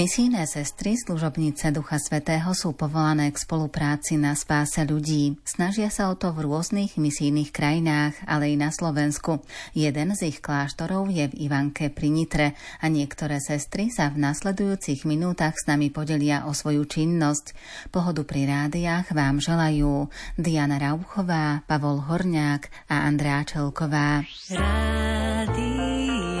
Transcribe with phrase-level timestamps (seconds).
[0.00, 5.36] Misijné sestry, služobnice Ducha Svetého sú povolané k spolupráci na spáse ľudí.
[5.44, 9.44] Snažia sa o to v rôznych misijných krajinách, ale i na Slovensku.
[9.76, 15.04] Jeden z ich kláštorov je v Ivanke pri Nitre a niektoré sestry sa v nasledujúcich
[15.04, 17.52] minútach s nami podelia o svoju činnosť.
[17.92, 20.08] Pohodu pri rádiách vám želajú
[20.40, 24.24] Diana Rauchová, Pavol Horňák a Andrá Čelková.
[24.48, 26.39] Rádio.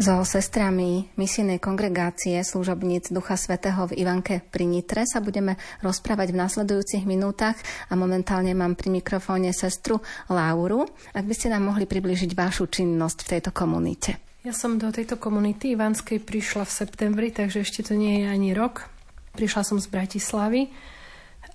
[0.00, 6.40] So sestrami misijnej kongregácie služobníc Ducha Svetého v Ivanke pri Nitre sa budeme rozprávať v
[6.40, 7.60] nasledujúcich minútach
[7.92, 10.00] a momentálne mám pri mikrofóne sestru
[10.32, 10.88] Lauru.
[11.12, 14.16] Ak by ste nám mohli približiť vašu činnosť v tejto komunite.
[14.40, 18.56] Ja som do tejto komunity Ivanskej prišla v septembri, takže ešte to nie je ani
[18.56, 18.88] rok.
[19.36, 20.72] Prišla som z Bratislavy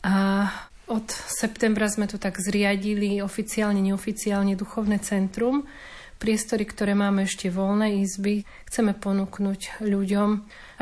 [0.06, 0.46] a
[0.86, 5.66] od septembra sme tu tak zriadili oficiálne, neoficiálne duchovné centrum,
[6.26, 10.30] priestory, ktoré máme ešte voľné izby, chceme ponúknuť ľuďom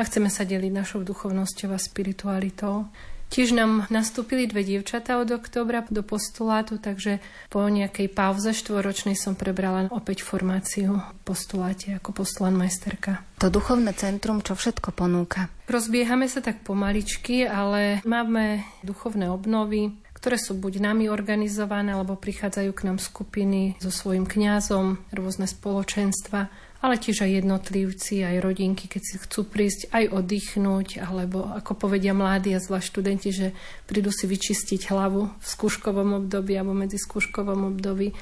[0.00, 2.88] chceme sa deliť našou duchovnosťou a spiritualitou.
[3.28, 7.20] Tiež nám nastúpili dve dievčatá od oktobra do postulátu, takže
[7.52, 13.20] po nejakej pauze štvoročnej som prebrala opäť formáciu postuláte ako postulán majsterka.
[13.42, 15.52] To duchovné centrum čo všetko ponúka?
[15.68, 19.92] Rozbiehame sa tak pomaličky, ale máme duchovné obnovy,
[20.24, 26.48] ktoré sú buď nami organizované, alebo prichádzajú k nám skupiny so svojím kňazom, rôzne spoločenstva,
[26.80, 32.16] ale tiež aj jednotlivci, aj rodinky, keď si chcú prísť aj oddychnúť, alebo ako povedia
[32.16, 33.52] mladí a zvlášť študenti, že
[33.84, 38.16] prídu si vyčistiť hlavu v skúškovom období alebo medzi skúškovom období.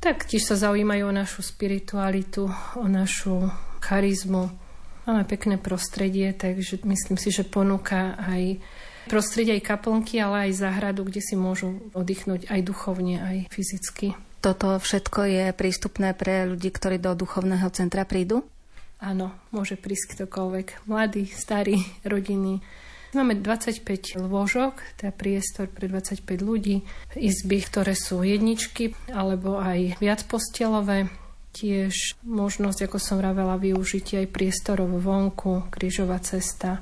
[0.00, 2.48] Tak tiež sa zaujímajú o našu spiritualitu,
[2.80, 3.52] o našu
[3.84, 4.48] charizmu.
[5.04, 8.64] Máme pekné prostredie, takže myslím si, že ponúka aj
[9.08, 14.14] prostredie aj kaplnky, ale aj záhradu, kde si môžu oddychnúť aj duchovne, aj fyzicky.
[14.42, 18.42] Toto všetko je prístupné pre ľudí, ktorí do duchovného centra prídu?
[18.98, 20.86] Áno, môže prísť ktokoľvek.
[20.90, 22.58] Mladí, starí, rodiny.
[23.12, 26.82] Máme 25 lôžok, teda priestor pre 25 ľudí,
[27.14, 31.12] izby, ktoré sú jedničky alebo aj viac postelové.
[31.52, 36.80] Tiež možnosť, ako som vravela, využiť aj priestorov vonku, krížová cesta,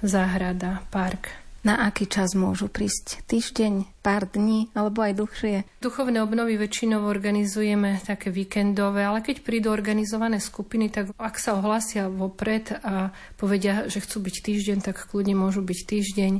[0.00, 1.45] záhrada, park.
[1.66, 3.26] Na aký čas môžu prísť?
[3.26, 5.66] Týždeň, pár dní alebo aj dlhšie?
[5.82, 12.06] Duchovné obnovy väčšinou organizujeme také víkendové, ale keď prídu organizované skupiny, tak ak sa ohlásia
[12.06, 16.32] vopred a povedia, že chcú byť týždeň, tak kľudne môžu byť týždeň.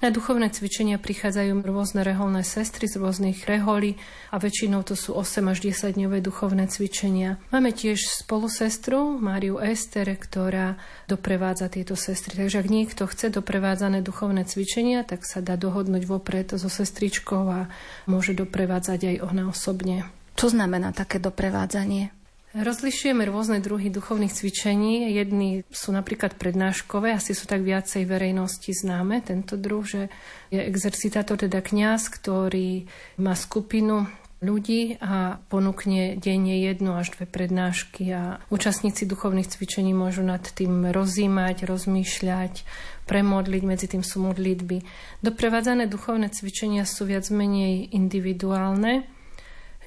[0.00, 4.00] Na duchovné cvičenia prichádzajú rôzne reholné sestry z rôznych reholí
[4.32, 7.36] a väčšinou to sú 8 až 10 dňové duchovné cvičenia.
[7.52, 12.40] Máme tiež spolu sestru Máriu Ester, ktorá doprevádza tieto sestry.
[12.40, 16.72] Takže ak niekto chce doprevádzané duchovné cvičenia, tak sa dá dohodnúť vopred so
[17.10, 17.66] sestričkou a
[18.06, 20.06] môže doprevádzať aj ona osobne.
[20.38, 22.14] Čo znamená také doprevádzanie?
[22.50, 25.10] Rozlišujeme rôzne druhy duchovných cvičení.
[25.14, 29.22] Jedni sú napríklad prednáškové, asi sú tak viacej verejnosti známe.
[29.22, 30.10] Tento druh, že
[30.54, 32.90] je exercitátor, teda kňaz, ktorý
[33.22, 34.06] má skupinu
[34.40, 40.88] ľudí a ponúkne denne jednu až dve prednášky a účastníci duchovných cvičení môžu nad tým
[40.88, 42.64] rozímať, rozmýšľať,
[43.04, 44.80] premodliť, medzi tým sú modlitby.
[45.20, 49.04] Doprevádzané duchovné cvičenia sú viac menej individuálne,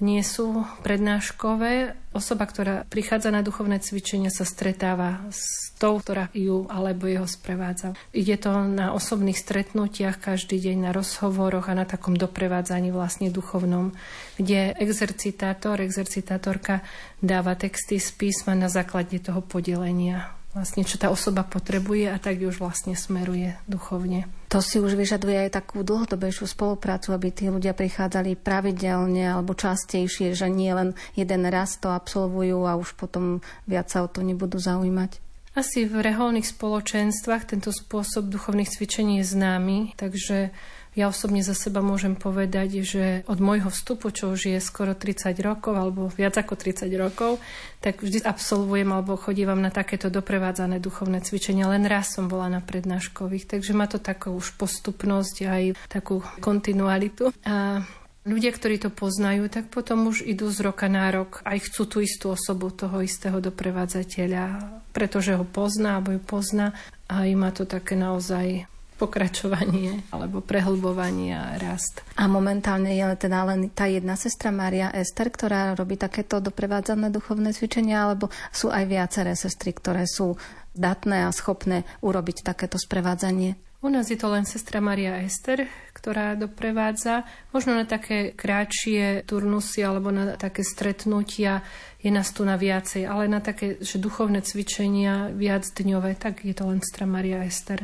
[0.02, 1.94] nie sú prednáškové.
[2.14, 7.98] Osoba, ktorá prichádza na duchovné cvičenia, sa stretáva s tou, ktorá ju alebo jeho sprevádza.
[8.14, 13.94] Ide to na osobných stretnutiach každý deň, na rozhovoroch a na takom doprevádzaní vlastne duchovnom,
[14.38, 16.86] kde exercitátor, exercitátorka
[17.22, 22.40] dáva texty z písma na základe toho podelenia vlastne čo tá osoba potrebuje a tak
[22.40, 24.30] už vlastne smeruje duchovne.
[24.54, 30.38] To si už vyžaduje aj takú dlhodobejšiu spoluprácu, aby tí ľudia prichádzali pravidelne alebo častejšie,
[30.38, 34.62] že nie len jeden raz to absolvujú a už potom viac sa o to nebudú
[34.62, 35.18] zaujímať.
[35.54, 40.50] Asi v reholných spoločenstvách tento spôsob duchovných cvičení je známy, takže
[40.94, 45.34] ja osobne za seba môžem povedať, že od môjho vstupu, čo už je skoro 30
[45.42, 47.42] rokov, alebo viac ako 30 rokov,
[47.81, 51.66] tak vždy absolvujem alebo chodívam na takéto doprevádzané duchovné cvičenia.
[51.66, 57.34] Len raz som bola na prednáškových, takže má to takú už postupnosť aj takú kontinualitu.
[57.44, 57.81] A
[58.24, 61.98] Ľudia, ktorí to poznajú, tak potom už idú z roka na rok, aj chcú tú
[62.00, 66.72] istú osobu toho istého doprevádzateľa, pretože ho pozná alebo ju pozná
[67.12, 68.63] a má to také naozaj
[69.04, 72.00] pokračovanie alebo prehlbovanie a rast.
[72.16, 77.52] A momentálne je teda len tá jedna sestra Maria Ester, ktorá robí takéto doprevádzané duchovné
[77.52, 80.40] cvičenia, alebo sú aj viaceré sestry, ktoré sú
[80.72, 83.60] datné a schopné urobiť takéto sprevádzanie?
[83.84, 87.28] U nás je to len sestra Maria Ester, ktorá doprevádza.
[87.52, 91.60] Možno na také kratšie turnusy alebo na také stretnutia
[92.00, 96.56] je nás tu na viacej, ale na také, že duchovné cvičenia viac dňové, tak je
[96.56, 97.84] to len sestra Maria Ester.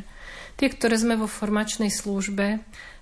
[0.59, 2.59] Tie, ktoré sme vo formačnej službe,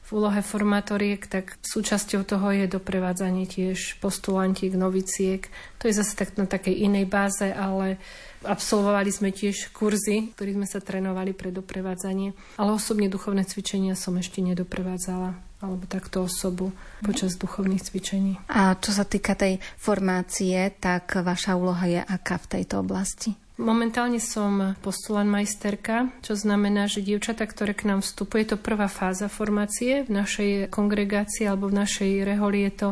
[0.07, 5.43] v úlohe formatoriek, tak súčasťou toho je doprevádzanie tiež postulantiek, noviciek.
[5.83, 7.99] To je zase tak na takej inej báze, ale
[8.47, 12.31] absolvovali sme tiež kurzy, ktorých sme sa trénovali pre doprevádzanie.
[12.55, 16.71] Ale osobne duchovné cvičenia som ešte nedoprevádzala alebo takto osobu
[17.01, 18.37] počas duchovných cvičení.
[18.47, 23.35] A čo sa týka tej formácie, tak vaša úloha je aká v tejto oblasti?
[23.57, 28.85] Momentálne som postulan majsterka, čo znamená, že dievčata, ktoré k nám vstupujú, je to prvá
[28.85, 32.89] fáza formácie v našej kongregácii alebo v našej reholi je to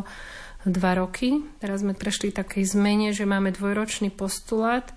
[0.66, 1.38] dva roky.
[1.62, 4.90] Teraz sme prešli takej zmene, že máme dvojročný postulát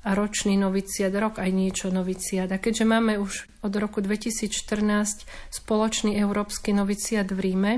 [0.00, 2.48] a ročný noviciat, rok aj niečo noviciat.
[2.48, 7.72] A keďže máme už od roku 2014 spoločný európsky noviciat v Ríme,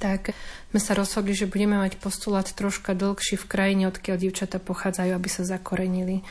[0.00, 0.32] tak
[0.72, 5.28] sme sa rozhodli, že budeme mať postulát troška dlhší v krajine, odkiaľ dievčata pochádzajú, aby
[5.28, 6.24] sa zakorenili.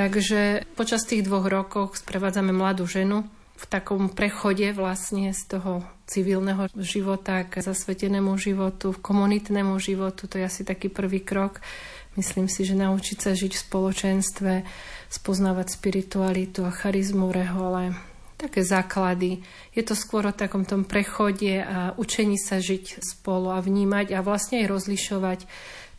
[0.00, 3.28] Takže počas tých dvoch rokov sprevádzame mladú ženu
[3.60, 10.24] v takom prechode vlastne z toho civilného života k zasvetenému životu, v komunitnému životu.
[10.24, 11.60] To je asi taký prvý krok.
[12.16, 14.52] Myslím si, že naučiť sa žiť v spoločenstve,
[15.12, 17.92] spoznávať spiritualitu a charizmu rehole,
[18.40, 19.44] také základy.
[19.76, 24.24] Je to skôr o takom tom prechode a učení sa žiť spolu a vnímať a
[24.24, 25.44] vlastne aj rozlišovať,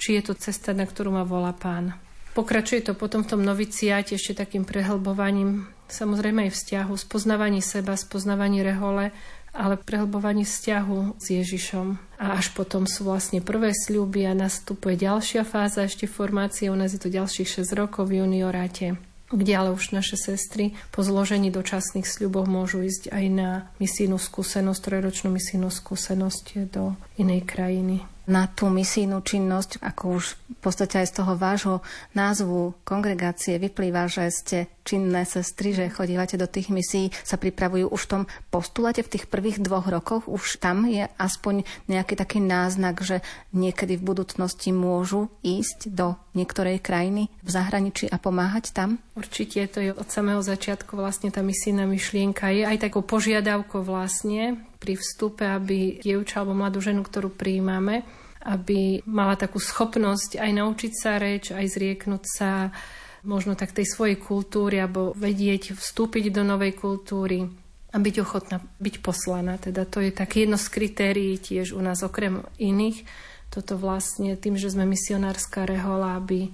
[0.02, 2.02] či je to cesta, na ktorú ma volá pán.
[2.32, 8.64] Pokračuje to potom v tom noviciate ešte takým prehlbovaním, samozrejme aj vzťahu, spoznávaní seba, spoznávaní
[8.64, 9.12] rehole,
[9.52, 12.00] ale prehlbovaní vzťahu s Ježišom.
[12.24, 16.96] A až potom sú vlastne prvé sľuby a nastupuje ďalšia fáza ešte formácie, u nás
[16.96, 18.96] je to ďalších 6 rokov v junioráte
[19.32, 23.50] kde ale už naše sestry po zložení dočasných sľubov môžu ísť aj na
[23.80, 30.60] misijnú skúsenosť, trojročnú misijnú skúsenosť do inej krajiny na tú misijnú činnosť, ako už v
[30.62, 31.76] podstate aj z toho vášho
[32.14, 38.02] názvu kongregácie vyplýva, že ste činné sestry, že chodívate do tých misií, sa pripravujú už
[38.06, 43.02] v tom postulate v tých prvých dvoch rokoch, už tam je aspoň nejaký taký náznak,
[43.02, 43.22] že
[43.54, 48.98] niekedy v budúcnosti môžu ísť do niektorej krajiny v zahraničí a pomáhať tam?
[49.14, 52.50] Určite to je od samého začiatku vlastne tá misijná myšlienka.
[52.54, 58.02] Je aj takou požiadavkou vlastne pri vstupe, aby dievča alebo mladú ženu, ktorú prijímame,
[58.42, 62.74] aby mala takú schopnosť aj naučiť sa reč, aj zrieknúť sa
[63.22, 67.46] možno tak tej svojej kultúry, alebo vedieť vstúpiť do novej kultúry
[67.94, 69.62] a byť ochotná byť poslaná.
[69.62, 73.06] Teda to je tak jedno z kritérií tiež u nás okrem iných.
[73.54, 76.50] Toto vlastne tým, že sme misionárska rehola, aby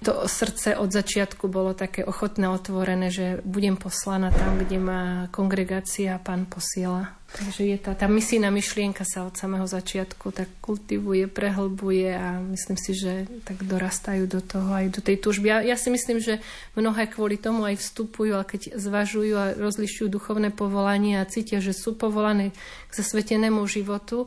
[0.00, 6.16] to srdce od začiatku bolo také ochotné, otvorené, že budem poslaná tam, kde ma kongregácia
[6.16, 7.20] pán posiela.
[7.30, 12.74] Takže je tá, tá misijná myšlienka sa od samého začiatku tak kultivuje, prehlbuje a myslím
[12.74, 15.46] si, že tak dorastajú do toho aj do tej túžby.
[15.46, 16.42] Ja, ja si myslím, že
[16.74, 21.70] mnohé kvôli tomu aj vstupujú, a keď zvažujú a rozlišujú duchovné povolanie a cítia, že
[21.70, 22.50] sú povolané
[22.90, 24.26] k zasvetenému životu,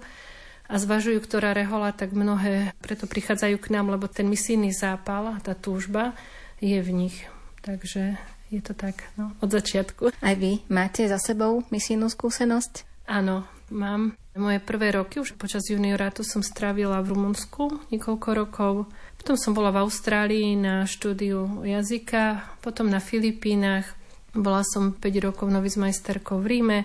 [0.74, 5.54] a zvažujú, ktorá rehola, tak mnohé preto prichádzajú k nám, lebo ten misijný zápal, tá
[5.54, 6.18] túžba
[6.58, 7.18] je v nich.
[7.62, 8.18] Takže
[8.50, 10.10] je to tak no, od začiatku.
[10.18, 13.06] Aj vy máte za sebou misijnú skúsenosť?
[13.06, 14.18] Áno, mám.
[14.34, 18.74] Moje prvé roky už počas juniorátu som strávila v Rumunsku niekoľko rokov.
[19.22, 23.86] Potom som bola v Austrálii na štúdiu jazyka, potom na Filipínach.
[24.34, 26.80] Bola som 5 rokov novizmajsterkou v Ríme,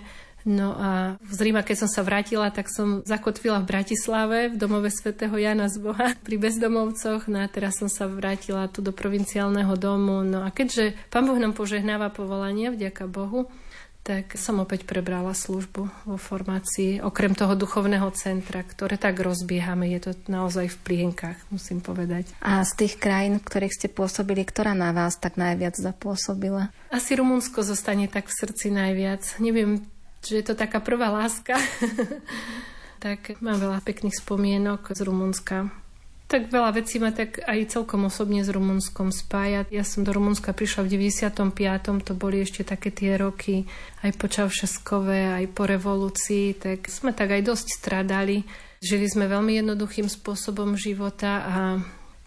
[0.49, 4.89] No a z Ríma, keď som sa vrátila, tak som zakotvila v Bratislave, v domove
[4.89, 7.29] svätého Jana z Boha, pri bezdomovcoch.
[7.29, 10.25] No a teraz som sa vrátila tu do provinciálneho domu.
[10.25, 13.45] No a keďže Pán Boh nám požehnáva povolanie, vďaka Bohu,
[14.01, 19.85] tak som opäť prebrala službu vo formácii, okrem toho duchovného centra, ktoré tak rozbiehame.
[19.93, 22.25] Je to naozaj v plienkach, musím povedať.
[22.41, 26.73] A z tých krajín, v ktorých ste pôsobili, ktorá na vás tak najviac zapôsobila?
[26.89, 29.37] Asi Rumunsko zostane tak v srdci najviac.
[29.37, 29.85] Neviem,
[30.23, 31.55] že je to taká prvá láska.
[33.03, 35.71] tak mám veľa pekných spomienok z Rumunska.
[36.29, 39.65] Tak veľa vecí ma tak aj celkom osobne s Rumunskom spája.
[39.73, 42.05] Ja som do Rumunska prišla v 95.
[42.05, 43.65] To boli ešte také tie roky
[44.05, 46.53] aj po Čaušeskové, aj po revolúcii.
[46.53, 48.45] Tak sme tak aj dosť stradali.
[48.77, 51.57] Žili sme veľmi jednoduchým spôsobom života a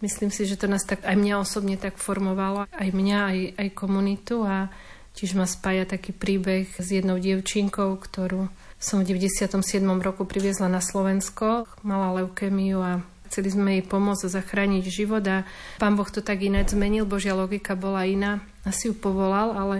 [0.03, 2.67] myslím si, že to nás tak aj mňa osobne tak formovalo.
[2.67, 4.67] Aj mňa, aj, aj komunitu a
[5.13, 8.49] Tiež ma spája taký príbeh s jednou dievčinkou, ktorú
[8.81, 9.79] som v 97.
[10.01, 11.69] roku priviezla na Slovensko.
[11.85, 15.45] Mala leukémiu a chceli sme jej pomôcť a zachrániť život a
[15.77, 18.41] pán Boh to tak ináč zmenil, Božia logika bola iná.
[18.65, 19.77] Asi ju povolal, ale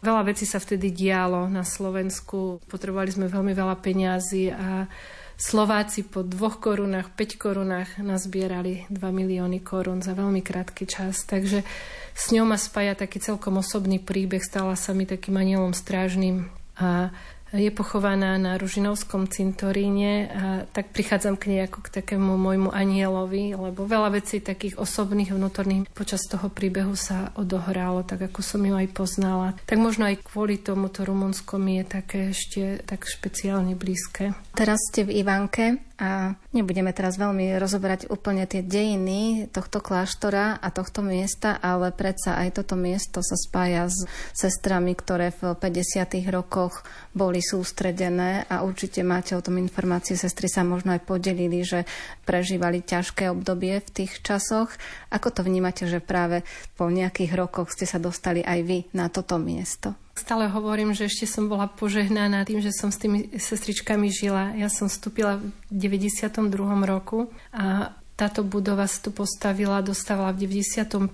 [0.00, 2.64] Veľa vecí sa vtedy dialo na Slovensku.
[2.72, 4.88] Potrebovali sme veľmi veľa peňazí a
[5.36, 11.28] Slováci po dvoch korunách, 5 korunách nazbierali 2 milióny korún za veľmi krátky čas.
[11.28, 11.64] Takže
[12.14, 14.42] s ňou ma spája taký celkom osobný príbeh.
[14.44, 16.50] Stala sa mi takým anielom strážnym
[16.80, 17.12] a
[17.50, 23.58] je pochovaná na Ružinovskom cintoríne a tak prichádzam k nej ako k takému môjmu anielovi,
[23.58, 28.78] lebo veľa vecí takých osobných, vnútorných počas toho príbehu sa odohralo, tak ako som ju
[28.78, 29.58] aj poznala.
[29.66, 34.30] Tak možno aj kvôli tomu to Rumunsko mi je také ešte tak špeciálne blízke.
[34.50, 40.68] Teraz ste v Ivanke a nebudeme teraz veľmi rozoberať úplne tie dejiny tohto kláštora a
[40.74, 44.04] tohto miesta, ale predsa aj toto miesto sa spája s
[44.34, 46.34] sestrami, ktoré v 50.
[46.34, 46.82] rokoch
[47.14, 50.18] boli sústredené a určite máte o tom informácie.
[50.18, 51.86] Sestry sa možno aj podelili, že
[52.26, 54.74] prežívali ťažké obdobie v tých časoch.
[55.14, 56.42] Ako to vnímate, že práve
[56.74, 59.94] po nejakých rokoch ste sa dostali aj vy na toto miesto?
[60.14, 64.52] Stále hovorím, že ešte som bola požehnaná tým, že som s tými sestričkami žila.
[64.58, 66.50] Ja som vstúpila v 92.
[66.84, 71.08] roku a táto budova sa tu postavila, dostávala v 95.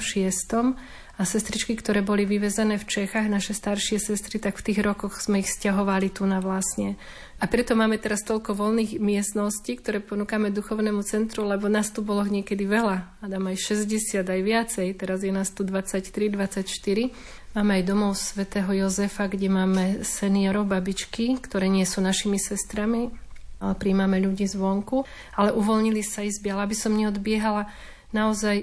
[0.00, 1.07] 6.
[1.18, 5.42] A sestričky, ktoré boli vyvezené v Čechách, naše staršie sestry, tak v tých rokoch sme
[5.42, 6.94] ich stiahovali tu na vlastne.
[7.42, 12.22] A preto máme teraz toľko voľných miestností, ktoré ponúkame duchovnému centru, lebo nás tu bolo
[12.22, 13.18] niekedy veľa.
[13.18, 14.86] Adam aj 60, aj viacej.
[14.94, 16.06] Teraz je nás tu 23,
[16.38, 17.10] 24.
[17.58, 23.10] Máme aj domov svätého Jozefa, kde máme seniorov, babičky, ktoré nie sú našimi sestrami,
[23.58, 25.02] ale príjmame ľudí zvonku.
[25.34, 27.66] Ale uvoľnili sa izby, ale aby som neodbiehala,
[28.14, 28.62] naozaj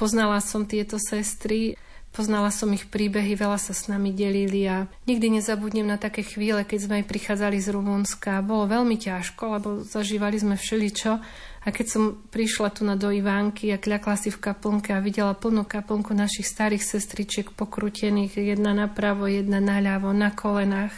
[0.00, 1.76] poznala som tieto sestry,
[2.10, 6.66] Poznala som ich príbehy, veľa sa s nami delili a nikdy nezabudnem na také chvíle,
[6.66, 8.42] keď sme aj prichádzali z Rumunska.
[8.42, 11.22] Bolo veľmi ťažko, lebo zažívali sme všeličo
[11.60, 15.38] a keď som prišla tu na do Ivánky a kľakla si v kaplnke a videla
[15.38, 20.90] plnú kaplnku našich starých sestričiek pokrutených, jedna napravo, jedna naľavo, na kolenách,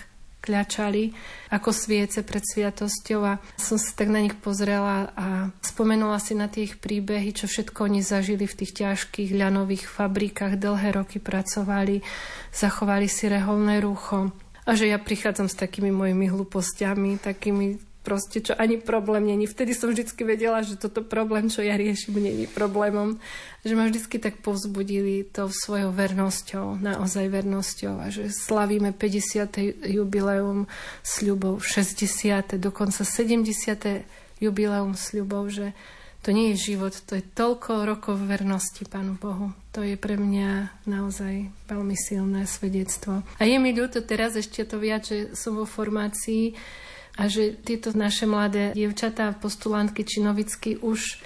[0.43, 1.15] kľačali
[1.55, 6.51] ako sviece pred sviatosťou a som sa tak na nich pozrela a spomenula si na
[6.51, 12.03] tie ich príbehy, čo všetko oni zažili v tých ťažkých ľanových fabrikách, dlhé roky pracovali,
[12.51, 14.35] zachovali si reholné rucho
[14.67, 19.47] a že ja prichádzam s takými mojimi hlúpostiami, takými proste, čo ani problém není.
[19.47, 23.23] Vtedy som vždy vedela, že toto problém, čo ja riešim, není problémom.
[23.63, 29.87] Že ma vždy tak povzbudili to svojou vernosťou, naozaj vernosťou a že slavíme 50.
[29.87, 30.67] jubileum
[31.07, 32.59] sľubov, 60.
[32.59, 34.03] dokonca 70.
[34.43, 35.71] jubileum sľubov, že
[36.23, 39.51] to nie je život, to je toľko rokov vernosti Pánu Bohu.
[39.75, 43.27] To je pre mňa naozaj veľmi silné svedectvo.
[43.39, 46.55] A je mi ľúto teraz ešte to viac, že som vo formácii,
[47.17, 51.21] a že tieto naše mladé dievčatá, postulantky či novicky už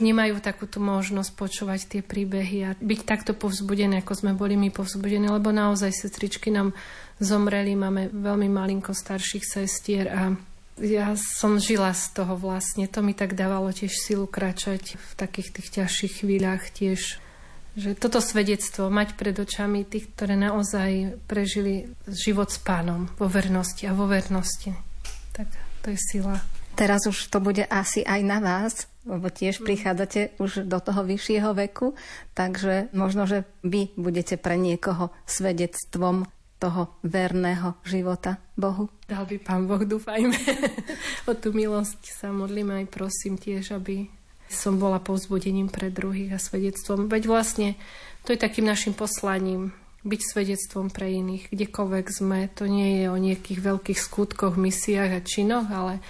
[0.00, 5.28] nemajú takúto možnosť počúvať tie príbehy a byť takto povzbudené, ako sme boli my povzbudení,
[5.28, 6.72] lebo naozaj sestričky nám
[7.20, 10.22] zomreli, máme veľmi malinko starších sestier a
[10.80, 12.88] ja som žila z toho vlastne.
[12.88, 17.20] To mi tak dávalo tiež silu kračať v takých tých ťažších chvíľach tiež
[17.70, 23.86] že toto svedectvo mať pred očami tých, ktoré naozaj prežili život s pánom vo vernosti
[23.86, 24.89] a vo vernosti
[25.40, 25.48] tak
[25.80, 26.36] to je sila.
[26.76, 29.64] Teraz už to bude asi aj na vás, lebo tiež mm.
[29.64, 31.96] prichádzate už do toho vyššieho veku,
[32.36, 36.28] takže možno, že vy budete pre niekoho svedectvom
[36.60, 38.92] toho verného života Bohu.
[39.08, 40.36] Dal by Pán Boh, dúfajme.
[41.28, 44.12] o tú milosť sa modlím aj prosím tiež, aby
[44.52, 47.08] som bola povzbudením pre druhých a svedectvom.
[47.08, 47.68] Veď vlastne
[48.28, 49.72] to je takým našim poslaním,
[50.04, 52.48] byť svedectvom pre iných, kdekoľvek sme.
[52.56, 56.00] To nie je o nejakých veľkých skutkoch, misiách a činoch, ale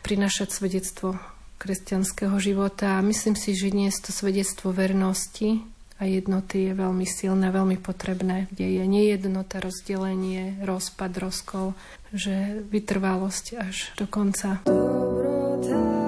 [0.00, 1.20] prinašať svedectvo
[1.60, 2.96] kresťanského života.
[2.96, 5.60] A myslím si, že dnes to svedectvo vernosti
[5.96, 11.72] a jednoty je veľmi silné, veľmi potrebné, kde je nejednota, rozdelenie, rozpad, rozkol,
[12.12, 14.60] že vytrvalosť až do konca.
[14.68, 16.05] Dobrota.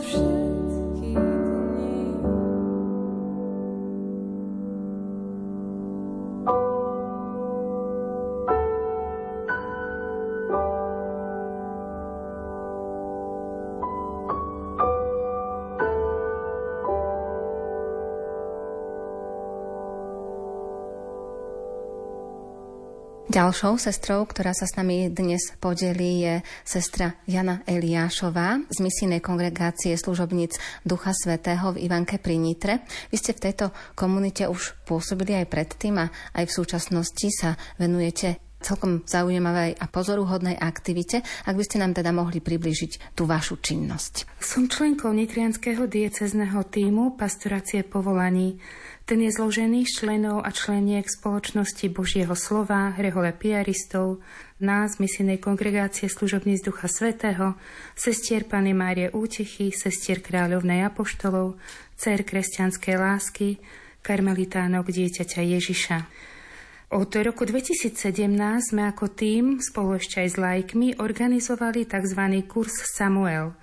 [0.00, 0.39] novos
[23.30, 26.34] Ďalšou sestrou, ktorá sa s nami dnes podelí, je
[26.66, 32.82] sestra Jana Eliášová z misijnej kongregácie služobníc Ducha Svetého v Ivanke pri Nitre.
[33.14, 38.49] Vy ste v tejto komunite už pôsobili aj predtým a aj v súčasnosti sa venujete
[38.60, 44.40] celkom zaujímavej a pozoruhodnej aktivite, ak by ste nám teda mohli približiť tú vašu činnosť.
[44.40, 48.60] Som členkou Nitrianského diecezného týmu Pastorácie povolaní.
[49.08, 54.22] Ten je zložený z členov a členiek spoločnosti Božieho slova, rehole piaristov,
[54.62, 56.14] nás, misijnej kongregácie z
[56.62, 57.58] Ducha Svetého,
[57.96, 61.58] sestier Pany Márie Útechy, sestier Kráľovnej Apoštolov,
[61.98, 63.58] cer kresťanskej lásky,
[64.04, 65.98] karmelitánok dieťaťa Ježiša.
[66.90, 67.94] Od roku 2017
[68.74, 72.18] sme ako tým, spolu ešte aj s lajkmi, organizovali tzv.
[72.50, 73.54] kurz Samuel.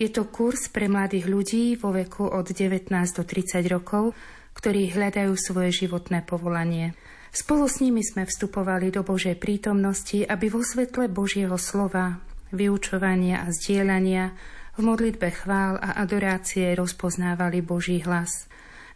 [0.00, 4.16] Je to kurz pre mladých ľudí vo veku od 19 do 30 rokov,
[4.56, 6.96] ktorí hľadajú svoje životné povolanie.
[7.28, 12.24] Spolu s nimi sme vstupovali do Božej prítomnosti, aby vo svetle Božieho slova,
[12.56, 14.32] vyučovania a zdieľania
[14.76, 18.48] v modlitbe chvál a adorácie rozpoznávali Boží hlas.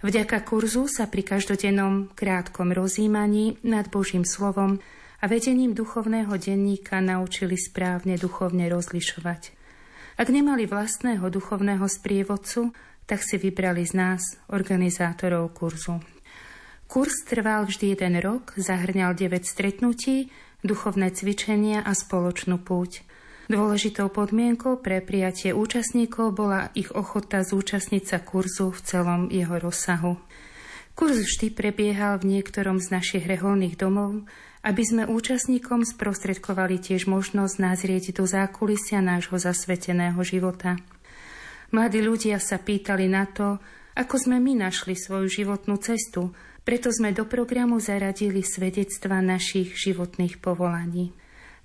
[0.05, 4.77] Vďaka kurzu sa pri každodennom krátkom rozímaní nad Božím slovom
[5.21, 9.57] a vedením duchovného denníka naučili správne duchovne rozlišovať.
[10.21, 12.77] Ak nemali vlastného duchovného sprievodcu,
[13.09, 14.23] tak si vybrali z nás,
[14.53, 16.05] organizátorov kurzu.
[16.85, 20.29] Kurs trval vždy jeden rok, zahrňal 9 stretnutí,
[20.61, 23.06] duchovné cvičenia a spoločnú púť.
[23.47, 30.19] Dôležitou podmienkou pre prijatie účastníkov bola ich ochota zúčastniť sa kurzu v celom jeho rozsahu.
[30.99, 34.27] Kurz vždy prebiehal v niektorom z našich reholných domov,
[34.67, 40.75] aby sme účastníkom sprostredkovali tiež možnosť nazrieť do zákulisia nášho zasveteného života.
[41.71, 43.63] Mladí ľudia sa pýtali na to,
[43.95, 46.35] ako sme my našli svoju životnú cestu,
[46.67, 51.15] preto sme do programu zaradili svedectva našich životných povolaní.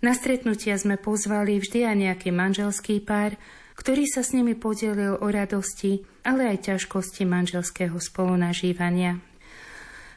[0.02, 3.38] Na stretnutia sme pozvali vždy aj nejaký manželský pár,
[3.78, 9.22] ktorý sa s nimi podelil o radosti, ale aj ťažkosti manželského spolunažívania.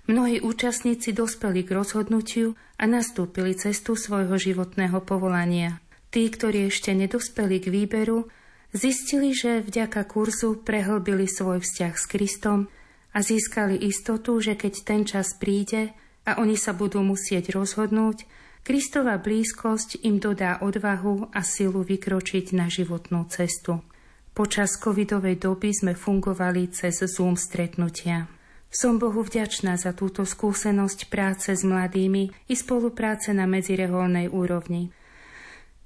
[0.04, 5.80] Mnohí účastníci dospeli k rozhodnutiu a nastúpili cestu svojho životného povolania.
[6.12, 8.28] Tí, ktorí ešte nedospeli k výberu,
[8.72, 12.68] zistili, že vďaka kurzu prehlbili svoj vzťah s Kristom
[13.16, 15.96] a získali istotu, že keď ten čas príde
[16.28, 18.28] a oni sa budú musieť rozhodnúť,
[18.64, 23.84] Kristova blízkosť im dodá odvahu a silu vykročiť na životnú cestu.
[24.32, 28.24] Počas covidovej doby sme fungovali cez Zoom stretnutia.
[28.72, 34.88] Som Bohu vďačná za túto skúsenosť práce s mladými i spolupráce na medzireholnej úrovni.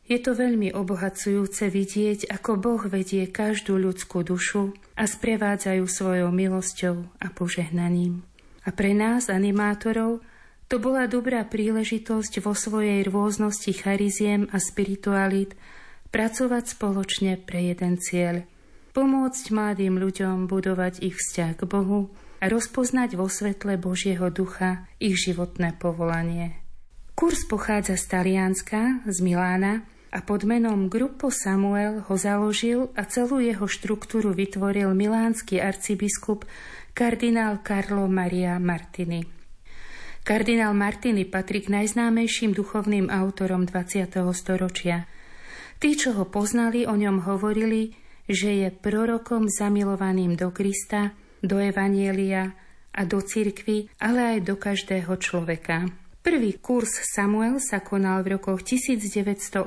[0.07, 7.11] Je to veľmi obohacujúce vidieť, ako Boh vedie každú ľudskú dušu a sprevádzajú svojou milosťou
[7.19, 8.23] a požehnaním.
[8.63, 10.23] A pre nás, animátorov,
[10.69, 15.57] to bola dobrá príležitosť vo svojej rôznosti chariziem a spiritualit
[16.13, 18.45] pracovať spoločne pre jeden cieľ.
[18.93, 25.17] Pomôcť mladým ľuďom budovať ich vzťah k Bohu a rozpoznať vo svetle Božieho ducha ich
[25.17, 26.61] životné povolanie.
[27.17, 33.41] Kurs pochádza z Talianska, z Milána a pod menom Gruppo Samuel ho založil a celú
[33.41, 36.45] jeho štruktúru vytvoril milánsky arcibiskup
[36.93, 39.38] kardinál Carlo Maria Martini.
[40.29, 44.13] Kardinál Martini patrí k najznámejším duchovným autorom 20.
[44.37, 45.09] storočia.
[45.81, 47.97] Tí, čo ho poznali, o ňom hovorili,
[48.29, 52.53] že je prorokom zamilovaným do Krista, do Evanielia
[52.93, 55.89] a do cirkvy, ale aj do každého človeka.
[56.21, 59.65] Prvý kurz Samuel sa konal v rokoch 1989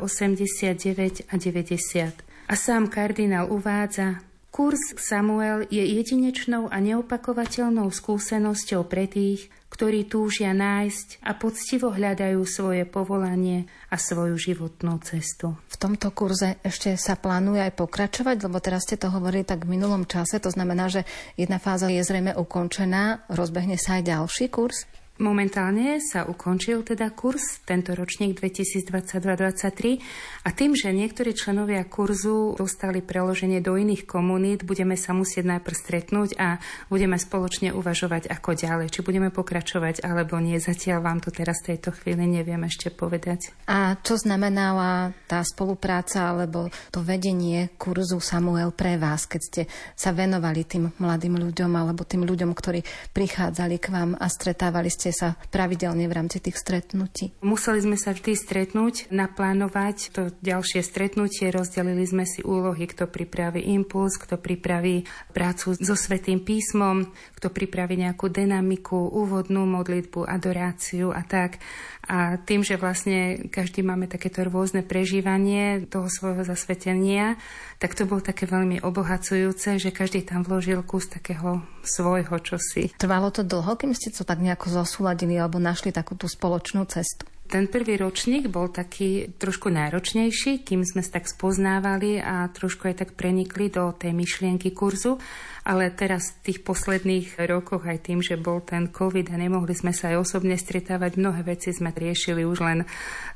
[1.25, 2.21] a 90.
[2.21, 4.21] A sám kardinál uvádza,
[4.51, 9.47] Kurs Samuel je jedinečnou a neopakovateľnou skúsenosťou pre tých,
[9.81, 15.57] ktorí túžia nájsť a poctivo hľadajú svoje povolanie a svoju životnú cestu.
[15.73, 19.73] V tomto kurze ešte sa plánuje aj pokračovať, lebo teraz ste to hovorili tak v
[19.73, 21.01] minulom čase, to znamená, že
[21.33, 24.85] jedna fáza je zrejme ukončená, rozbehne sa aj ďalší kurz?
[25.21, 30.01] Momentálne sa ukončil teda kurz, tento ročník 2022-2023
[30.41, 35.77] a tým, že niektorí členovia kurzu dostali preloženie do iných komunít, budeme sa musieť najprv
[35.77, 36.57] stretnúť a
[36.89, 38.89] budeme spoločne uvažovať ako ďalej.
[38.89, 43.53] Či budeme pokračovať alebo nie, zatiaľ vám to teraz v tejto chvíli neviem ešte povedať.
[43.69, 49.61] A čo znamenala tá spolupráca alebo to vedenie kurzu Samuel pre vás, keď ste
[49.93, 52.81] sa venovali tým mladým ľuďom alebo tým ľuďom, ktorí
[53.13, 57.35] prichádzali k vám a stretávali ste sa pravidelne v rámci tých stretnutí?
[57.45, 63.61] Museli sme sa vždy stretnúť, naplánovať to ďalšie stretnutie, rozdelili sme si úlohy, kto pripraví
[63.75, 71.21] impuls, kto pripraví prácu so Svetým písmom, kto pripraví nejakú dynamiku, úvodnú modlitbu, adoráciu a
[71.23, 71.61] tak.
[72.09, 77.37] A tým, že vlastne každý máme takéto rôzne prežívanie toho svojho zasvetenia,
[77.77, 82.89] tak to bolo také veľmi obohacujúce, že každý tam vložil kus takého svojho čosi.
[82.97, 87.29] Trvalo to dlho, kým ste to tak nejako zosúladili alebo našli takú tú spoločnú cestu?
[87.51, 93.03] Ten prvý ročník bol taký trošku náročnejší, kým sme sa tak spoznávali a trošku aj
[93.03, 95.19] tak prenikli do tej myšlienky kurzu.
[95.67, 99.91] Ale teraz v tých posledných rokoch aj tým, že bol ten COVID a nemohli sme
[99.91, 102.79] sa aj osobne stretávať, mnohé veci sme riešili už len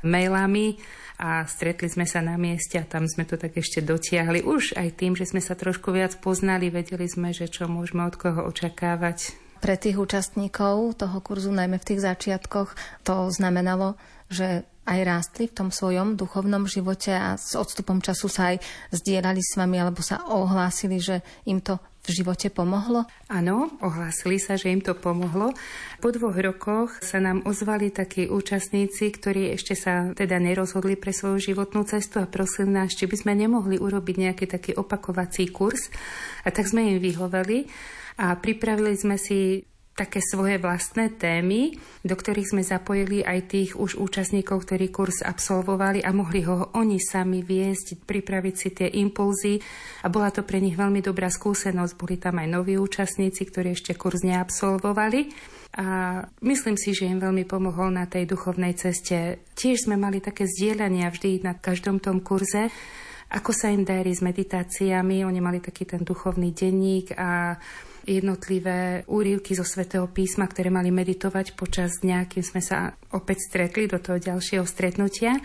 [0.07, 0.79] mailami
[1.19, 4.47] a stretli sme sa na mieste a tam sme to tak ešte dotiahli.
[4.47, 8.15] Už aj tým, že sme sa trošku viac poznali, vedeli sme, že čo môžeme od
[8.15, 12.75] koho očakávať pre tých účastníkov toho kurzu, najmä v tých začiatkoch,
[13.07, 18.53] to znamenalo, že aj rástli v tom svojom duchovnom živote a s odstupom času sa
[18.53, 18.61] aj
[18.93, 23.09] zdieľali s vami alebo sa ohlásili, že im to v živote pomohlo?
[23.25, 25.57] Áno, ohlásili sa, že im to pomohlo.
[25.97, 31.41] Po dvoch rokoch sa nám ozvali takí účastníci, ktorí ešte sa teda nerozhodli pre svoju
[31.41, 35.89] životnú cestu a prosili nás, či by sme nemohli urobiť nejaký taký opakovací kurz.
[36.45, 37.65] A tak sme im vyhovali
[38.15, 39.63] a pripravili sme si
[39.95, 41.71] také svoje vlastné témy,
[42.03, 46.99] do ktorých sme zapojili aj tých už účastníkov, ktorí kurz absolvovali a mohli ho oni
[46.99, 49.55] sami viesť, pripraviť si tie impulzy
[50.03, 51.95] a bola to pre nich veľmi dobrá skúsenosť.
[51.95, 55.31] Boli tam aj noví účastníci, ktorí ešte kurz neabsolvovali
[55.79, 59.47] a myslím si, že im veľmi pomohol na tej duchovnej ceste.
[59.55, 62.67] Tiež sme mali také zdieľania vždy na každom tom kurze,
[63.31, 65.23] ako sa im darí s meditáciami.
[65.23, 67.55] Oni mali taký ten duchovný denník a
[68.05, 73.89] jednotlivé úrivky zo svätého písma, ktoré mali meditovať počas dňa, kým sme sa opäť stretli
[73.89, 75.41] do toho ďalšieho stretnutia.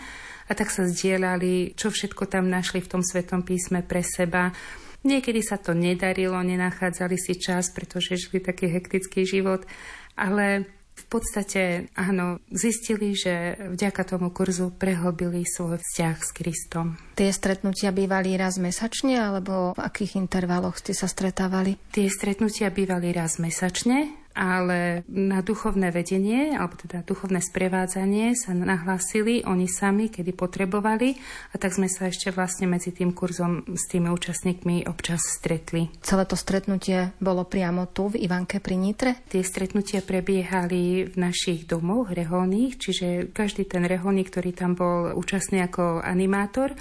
[0.47, 4.53] A tak sa zdieľali, čo všetko tam našli v tom svetom písme pre seba.
[5.01, 9.65] Niekedy sa to nedarilo, nenachádzali si čas, pretože žili taký hektický život,
[10.13, 10.69] ale
[11.11, 16.95] podstate áno, zistili, že vďaka tomu kurzu prehlbili svoj vzťah s Kristom.
[17.19, 21.75] Tie stretnutia bývali raz mesačne, alebo v akých intervaloch ste sa stretávali?
[21.91, 29.43] Tie stretnutia bývali raz mesačne, ale na duchovné vedenie, alebo teda duchovné sprevádzanie sa nahlásili
[29.43, 31.19] oni sami, kedy potrebovali
[31.51, 35.91] a tak sme sa ešte vlastne medzi tým kurzom s tými účastníkmi občas stretli.
[36.01, 39.19] Celé to stretnutie bolo priamo tu v Ivanke pri Nitre?
[39.27, 45.63] Tie stretnutia prebiehali v našich domoch reholných, čiže každý ten reholník, ktorý tam bol účastný
[45.63, 46.73] ako animátor,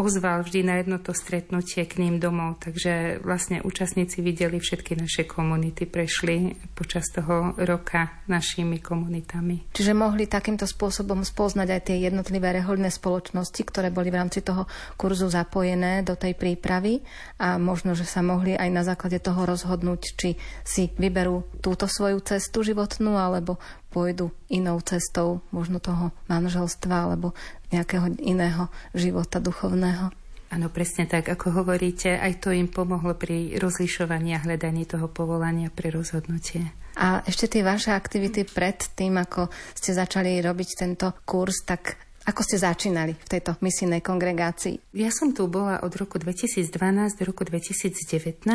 [0.00, 5.28] pozval vždy na jedno to stretnutie k ním domov, takže vlastne účastníci videli všetky naše
[5.28, 9.68] komunity, prešli počas toho roka našimi komunitami.
[9.76, 14.64] Čiže mohli takýmto spôsobom spoznať aj tie jednotlivé rehoľné spoločnosti, ktoré boli v rámci toho
[14.96, 17.04] kurzu zapojené do tej prípravy
[17.36, 22.24] a možno, že sa mohli aj na základe toho rozhodnúť, či si vyberú túto svoju
[22.24, 27.34] cestu životnú alebo pôjdu inou cestou, možno toho manželstva alebo
[27.74, 30.14] nejakého iného života duchovného.
[30.50, 35.70] Áno, presne tak, ako hovoríte, aj to im pomohlo pri rozlišovaní a hľadaní toho povolania
[35.70, 36.74] pre rozhodnutie.
[36.98, 39.46] A ešte tie vaše aktivity pred tým, ako
[39.78, 44.94] ste začali robiť tento kurz, tak ako ste začínali v tejto misijnej kongregácii?
[44.94, 46.70] Ja som tu bola od roku 2012
[47.18, 48.46] do roku 2019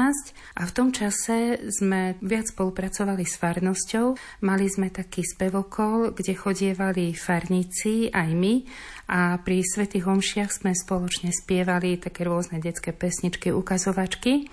[0.56, 4.16] a v tom čase sme viac spolupracovali s farnosťou.
[4.48, 8.64] Mali sme taký spevokol, kde chodievali farníci, aj my
[9.12, 14.48] a pri Svetých homšiach sme spoločne spievali také rôzne detské pesničky, ukazovačky.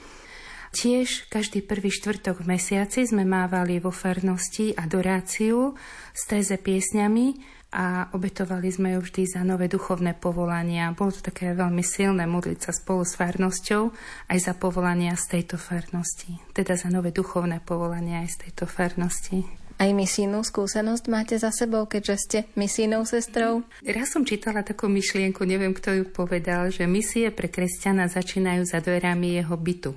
[0.73, 5.79] Tiež každý prvý štvrtok v mesiaci sme mávali vo farnosti adoráciu
[6.11, 10.93] s téze piesňami a obetovali sme ju vždy za nové duchovné povolania.
[10.93, 13.83] Bolo to také veľmi silné modliť sa spolu s farnosťou
[14.29, 16.37] aj za povolania z tejto farnosti.
[16.53, 19.49] Teda za nové duchovné povolania aj z tejto farnosti.
[19.81, 23.65] Aj misijnú skúsenosť máte za sebou, keďže ste misijnou sestrou?
[23.83, 28.85] Raz som čítala takú myšlienku, neviem, kto ju povedal, že misie pre kresťana začínajú za
[28.85, 29.97] dverami jeho bytu.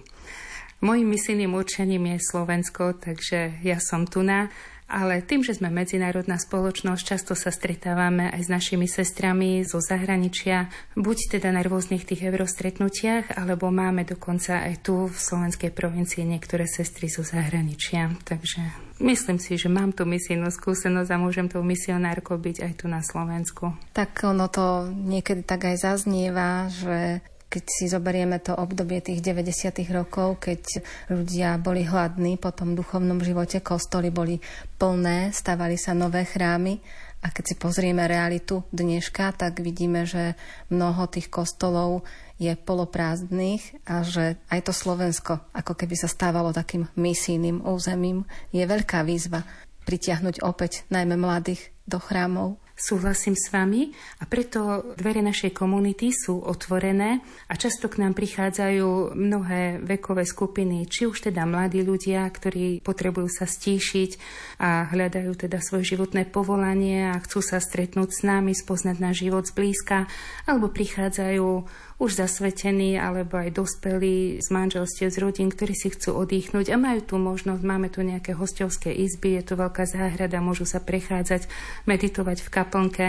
[0.81, 4.49] Mojím misijným určením je Slovensko, takže ja som tu na
[4.85, 10.69] ale tým, že sme medzinárodná spoločnosť, často sa stretávame aj s našimi sestrami zo zahraničia,
[10.93, 16.69] buď teda na rôznych tých eurostretnutiach, alebo máme dokonca aj tu v slovenskej provincii niektoré
[16.69, 18.13] sestry zo zahraničia.
[18.23, 18.61] Takže
[19.01, 23.01] myslím si, že mám tú misijnú skúsenosť a môžem tou misionárkou byť aj tu na
[23.01, 23.73] Slovensku.
[23.97, 29.79] Tak ono to niekedy tak aj zaznieva, že keď si zoberieme to obdobie tých 90.
[29.95, 34.43] rokov, keď ľudia boli hladní po tom duchovnom živote, kostoly boli
[34.75, 36.83] plné, stavali sa nové chrámy
[37.23, 40.35] a keď si pozrieme realitu dneška, tak vidíme, že
[40.67, 42.03] mnoho tých kostolov
[42.35, 48.67] je poloprázdnych a že aj to Slovensko, ako keby sa stávalo takým misijným územím, je
[48.67, 49.47] veľká výzva
[49.87, 52.59] pritiahnuť opäť najmä mladých do chrámov.
[52.75, 59.15] Súhlasím s vami a preto dvere našej komunity sú otvorené a často k nám prichádzajú
[59.15, 64.11] mnohé vekové skupiny, či už teda mladí ľudia, ktorí potrebujú sa stíšiť
[64.59, 69.47] a hľadajú teda svoje životné povolanie a chcú sa stretnúť s nami, spoznať náš život
[69.47, 70.11] zblízka,
[70.43, 71.47] alebo prichádzajú
[71.95, 76.99] už zasvetení alebo aj dospelí z manželstiev, z rodín, ktorí si chcú oddychnúť a majú
[77.03, 81.47] tu možnosť, máme tu nejaké hostovské izby, je tu veľká záhrada, môžu sa prechádzať,
[81.87, 83.05] meditovať v kaplnke.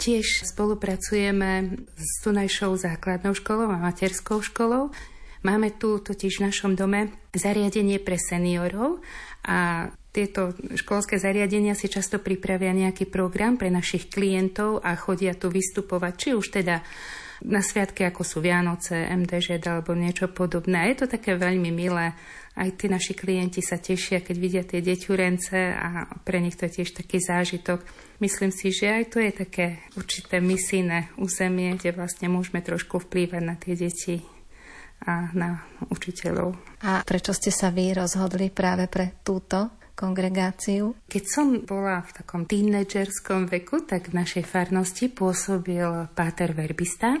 [0.00, 4.88] Tiež spolupracujeme s tunajšou základnou školou a materskou školou.
[5.44, 9.04] Máme tu totiž v našom dome zariadenie pre seniorov
[9.44, 15.46] a tieto školské zariadenia si často pripravia nejaký program pre našich klientov a chodia tu
[15.48, 16.82] vystupovať, či už teda
[17.44, 20.84] na sviatky, ako sú Vianoce, MDŽ alebo niečo podobné.
[20.84, 22.12] A je to také veľmi milé.
[22.52, 26.82] Aj tí naši klienti sa tešia, keď vidia tie deťurence a pre nich to je
[26.82, 27.80] tiež taký zážitok.
[28.20, 33.42] Myslím si, že aj to je také určité misijné územie, kde vlastne môžeme trošku vplývať
[33.42, 34.20] na tie deti
[35.00, 36.52] a na učiteľov.
[36.84, 40.96] A prečo ste sa vy rozhodli práve pre túto kongregáciu?
[41.04, 47.20] Keď som bola v takom tínedžerskom veku, tak v našej farnosti pôsobil páter verbista,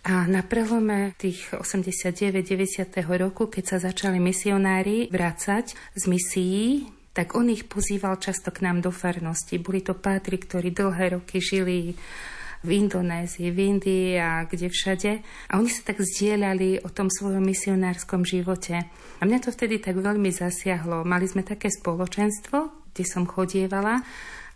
[0.00, 2.88] a na prelome tých 89-90.
[3.04, 8.80] roku, keď sa začali misionári vrácať z misií, tak on ich pozýval často k nám
[8.80, 9.60] do farnosti.
[9.60, 11.92] Boli to pátri, ktorí dlhé roky žili
[12.60, 15.24] v Indonézii, v Indii a kde všade.
[15.48, 18.84] A oni sa tak zdieľali o tom svojom misionárskom živote.
[19.20, 21.04] A mňa to vtedy tak veľmi zasiahlo.
[21.08, 24.04] Mali sme také spoločenstvo, kde som chodievala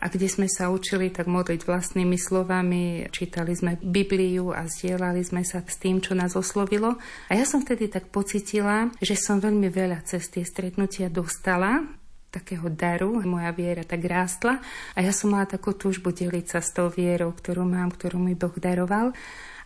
[0.04, 5.40] a kde sme sa učili tak modliť vlastnými slovami, čítali sme Bibliu a zdieľali sme
[5.46, 7.00] sa s tým, čo nás oslovilo.
[7.30, 12.03] A ja som vtedy tak pocitila, že som veľmi veľa cez tie stretnutia dostala,
[12.34, 14.58] takého daru, moja viera tak rástla
[14.92, 18.34] a ja som mala takú túžbu deliť sa s tou vierou, ktorú mám, ktorú mi
[18.34, 19.14] Boh daroval.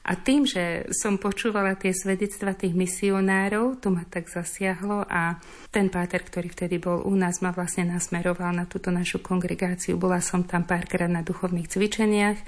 [0.08, 5.36] A tým, že som počúvala tie svedectva tých misionárov, to ma tak zasiahlo a
[5.68, 10.00] ten páter, ktorý vtedy bol u nás, ma vlastne nasmeroval na túto našu kongregáciu.
[10.00, 12.40] Bola som tam párkrát na duchovných cvičeniach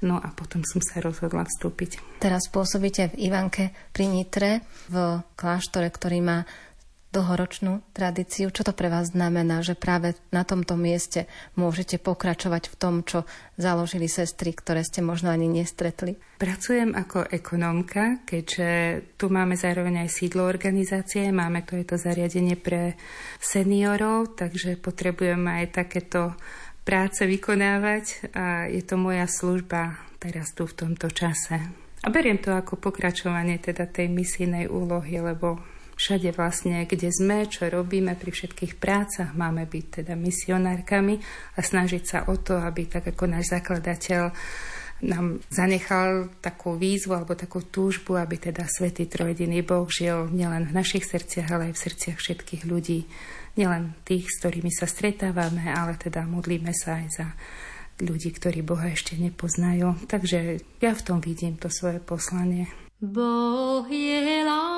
[0.00, 2.20] No a potom som sa rozhodla vstúpiť.
[2.24, 6.38] Teraz pôsobíte v Ivanke pri Nitre, v kláštore, ktorý má
[7.10, 8.54] dlhoročnú tradíciu.
[8.54, 11.26] Čo to pre vás znamená, že práve na tomto mieste
[11.58, 13.26] môžete pokračovať v tom, čo
[13.58, 16.14] založili sestry, ktoré ste možno ani nestretli?
[16.38, 18.70] Pracujem ako ekonómka, keďže
[19.18, 22.94] tu máme zároveň aj sídlo organizácie, máme to je to zariadenie pre
[23.42, 26.38] seniorov, takže potrebujeme aj takéto
[26.86, 31.58] práce vykonávať a je to moja služba teraz tu v tomto čase.
[32.00, 35.60] A beriem to ako pokračovanie teda tej misijnej úlohy, lebo
[36.00, 41.20] všade vlastne, kde sme, čo robíme pri všetkých prácach, máme byť teda misionárkami
[41.54, 44.32] a snažiť sa o to, aby tak ako náš zakladateľ
[45.00, 50.76] nám zanechal takú výzvu alebo takú túžbu, aby teda Svetý Trojediný Boh žil nielen v
[50.76, 53.04] našich srdciach, ale aj v srdciach všetkých ľudí.
[53.56, 57.26] Nielen tých, s ktorými sa stretávame, ale teda modlíme sa aj za
[58.00, 60.04] ľudí, ktorí Boha ešte nepoznajú.
[60.08, 62.68] Takže ja v tom vidím to svoje poslanie.
[63.00, 64.69] Boh je láska,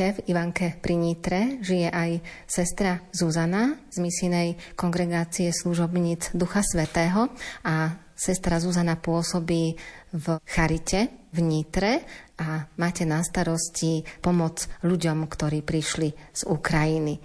[0.00, 7.28] Komunite v Ivanke pri Nitre žije aj sestra Zuzana z misijnej kongregácie služobníc Ducha Svetého
[7.68, 9.76] a sestra Zuzana pôsobí
[10.16, 12.00] v Charite v Nitre
[12.40, 17.20] a máte na starosti pomoc ľuďom, ktorí prišli z Ukrajiny.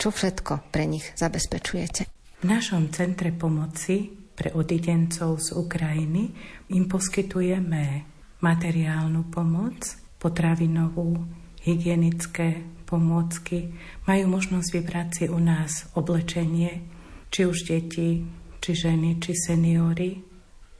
[0.00, 2.08] Čo všetko pre nich zabezpečujete?
[2.40, 6.32] V našom centre pomoci pre odidencov z Ukrajiny
[6.72, 8.08] im poskytujeme
[8.40, 9.76] materiálnu pomoc,
[10.16, 13.72] potravinovú, hygienické pomôcky,
[14.04, 16.84] majú možnosť vybrať si u nás oblečenie,
[17.32, 18.22] či už deti,
[18.60, 20.20] či ženy, či seniory.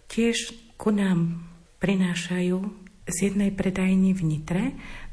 [0.07, 1.43] Tiež ku nám
[1.81, 4.65] prinášajú z jednej predajny v Nitre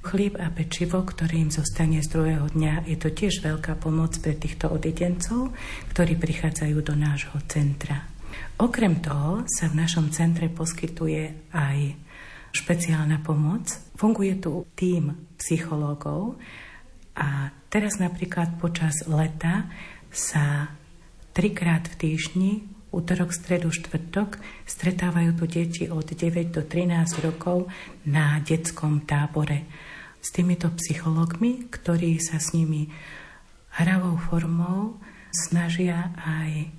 [0.01, 2.87] chlieb a pečivo, ktoré im zostane z druhého dňa.
[2.87, 5.51] Je to tiež veľká pomoc pre týchto odidencov,
[5.91, 8.07] ktorí prichádzajú do nášho centra.
[8.57, 11.77] Okrem toho sa v našom centre poskytuje aj
[12.51, 13.71] špeciálna pomoc.
[13.95, 16.37] Funguje tu tým psychológov,
[17.15, 19.67] a teraz napríklad počas leta
[20.11, 20.71] sa
[21.35, 22.51] trikrát v týždni,
[22.91, 27.67] útorok, stredu, štvrtok, stretávajú tu deti od 9 do 13 rokov
[28.07, 29.67] na detskom tábore.
[30.21, 32.93] s týmito psychológmi, ktorí sa s nimi
[33.73, 35.01] hravou formou
[35.33, 36.69] snažia aj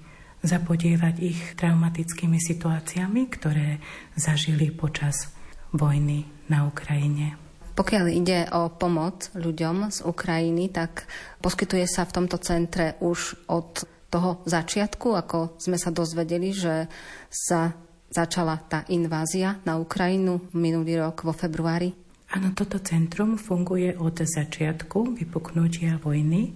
[0.46, 3.82] zapodievať ich traumatickými situáciami, ktoré
[4.14, 5.34] zažili počas
[5.72, 7.40] vojny na Ukrajine.
[7.72, 11.08] Pokiaľ ide o pomoc ľuďom z Ukrajiny, tak
[11.40, 16.84] poskytuje sa v tomto centre už od toho začiatku, ako sme sa dozvedeli, že
[17.32, 17.72] sa
[18.12, 21.96] začala tá invázia na Ukrajinu minulý rok vo februári?
[22.36, 26.52] Áno, toto centrum funguje od začiatku vypuknutia vojny.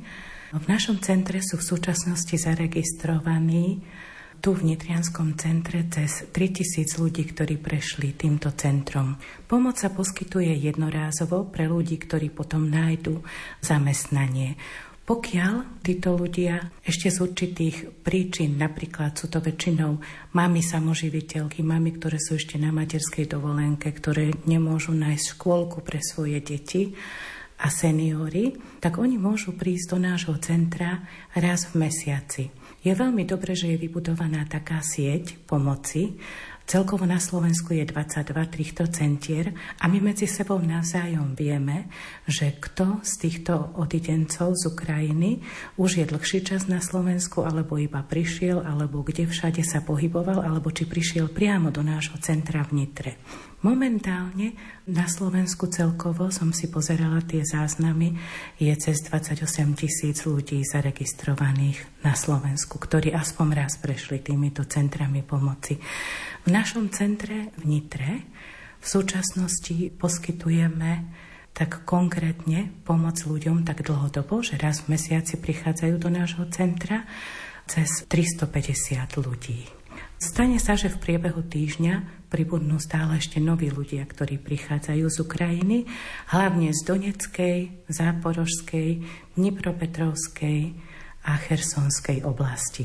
[0.53, 3.81] V našom centre sú v súčasnosti zaregistrovaní
[4.47, 9.19] tu v Nitrianskom centre cez 3000 ľudí, ktorí prešli týmto centrom.
[9.43, 13.27] Pomoc sa poskytuje jednorázovo pre ľudí, ktorí potom nájdu
[13.59, 14.55] zamestnanie.
[15.03, 19.99] Pokiaľ títo ľudia ešte z určitých príčin, napríklad sú to väčšinou
[20.39, 26.39] mami samoživiteľky, mami, ktoré sú ešte na materskej dovolenke, ktoré nemôžu nájsť škôlku pre svoje
[26.39, 26.95] deti
[27.59, 31.03] a seniory, tak oni môžu prísť do nášho centra
[31.35, 32.66] raz v mesiaci.
[32.87, 36.15] Je veľmi dobré, že je vybudovaná taká sieť pomoci,
[36.67, 41.87] Celkovo na Slovensku je 22 týchto centier a my medzi sebou navzájom vieme,
[42.27, 45.47] že kto z týchto odidencov z Ukrajiny
[45.79, 50.75] už je dlhší čas na Slovensku, alebo iba prišiel, alebo kde všade sa pohyboval, alebo
[50.75, 53.23] či prišiel priamo do nášho centra v Nitre.
[53.63, 54.59] Momentálne
[54.91, 58.19] na Slovensku celkovo som si pozerala tie záznamy,
[58.59, 59.47] je cez 28
[59.79, 65.79] tisíc ľudí zaregistrovaných na Slovensku, ktorí aspoň raz prešli týmito centrami pomoci.
[66.43, 68.11] V našom centre v Nitre
[68.79, 70.91] v súčasnosti poskytujeme
[71.57, 77.09] tak konkrétne pomoc ľuďom tak dlhodobo, že raz v mesiaci prichádzajú do nášho centra
[77.65, 79.65] cez 350 ľudí.
[80.21, 85.79] Stane sa, že v priebehu týždňa pribudnú stále ešte noví ľudia, ktorí prichádzajú z Ukrajiny,
[86.29, 88.91] hlavne z Doneckej, Záporožskej,
[89.37, 90.61] Dnipropetrovskej
[91.25, 92.85] a Chersonskej oblasti.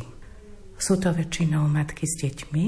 [0.79, 2.65] Sú to väčšinou matky s deťmi,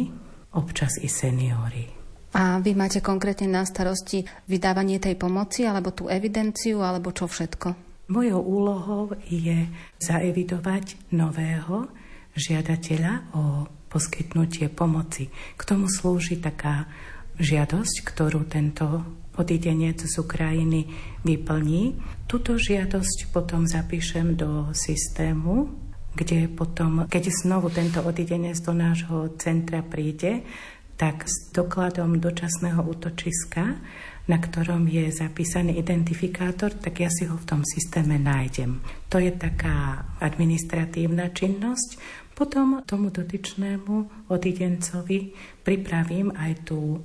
[0.56, 2.03] občas i seniory.
[2.34, 7.78] A vy máte konkrétne na starosti vydávanie tej pomoci, alebo tú evidenciu, alebo čo všetko?
[8.10, 9.70] Mojou úlohou je
[10.02, 11.88] zaevidovať nového
[12.34, 15.30] žiadateľa o poskytnutie pomoci.
[15.54, 16.90] K tomu slúži taká
[17.38, 19.06] žiadosť, ktorú tento
[19.38, 20.90] odidenec z Ukrajiny
[21.26, 21.98] vyplní.
[22.26, 25.70] Tuto žiadosť potom zapíšem do systému,
[26.14, 30.46] kde potom, keď znovu tento odidenec do nášho centra príde,
[30.98, 33.64] tak s dokladom dočasného útočiska,
[34.24, 38.80] na ktorom je zapísaný identifikátor, tak ja si ho v tom systéme nájdem.
[39.12, 42.00] To je taká administratívna činnosť.
[42.34, 47.04] Potom tomu dotyčnému odidencovi pripravím aj tú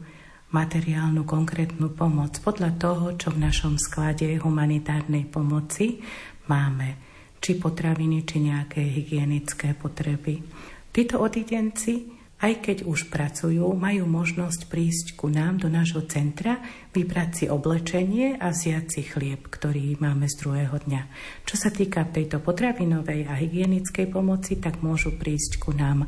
[0.48, 6.00] materiálnu konkrétnu pomoc podľa toho, čo v našom sklade humanitárnej pomoci
[6.48, 6.96] máme,
[7.36, 10.40] či potraviny, či nejaké hygienické potreby.
[10.88, 16.62] Títo odidenci aj keď už pracujú, majú možnosť prísť ku nám do nášho centra,
[16.94, 21.02] vybrať si oblečenie a vziať si chlieb, ktorý máme z druhého dňa.
[21.42, 26.06] Čo sa týka tejto potravinovej a hygienickej pomoci, tak môžu prísť ku nám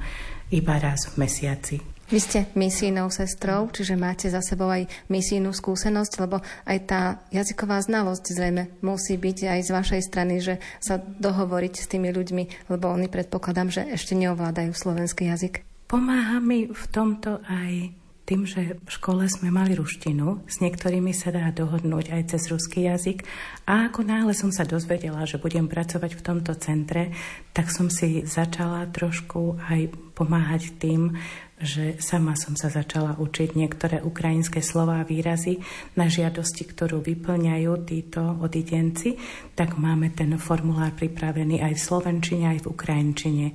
[0.55, 1.77] iba raz v mesiaci.
[2.11, 7.79] Vy ste misijnou sestrou, čiže máte za sebou aj misijnú skúsenosť, lebo aj tá jazyková
[7.87, 12.91] znalosť zrejme musí byť aj z vašej strany, že sa dohovoriť s tými ľuďmi, lebo
[12.91, 15.70] oni predpokladám, že ešte neovládajú slovenský jazyk.
[15.91, 17.91] Pomáha mi v tomto aj
[18.23, 22.87] tým, že v škole sme mali ruštinu, s niektorými sa dá dohodnúť aj cez ruský
[22.87, 23.27] jazyk
[23.67, 27.11] a ako náhle som sa dozvedela, že budem pracovať v tomto centre,
[27.51, 31.19] tak som si začala trošku aj pomáhať tým,
[31.59, 35.59] že sama som sa začala učiť niektoré ukrajinské slová a výrazy
[35.99, 39.19] na žiadosti, ktorú vyplňajú títo odidenci,
[39.59, 43.47] tak máme ten formulár pripravený aj v slovenčine, aj v ukrajinčine.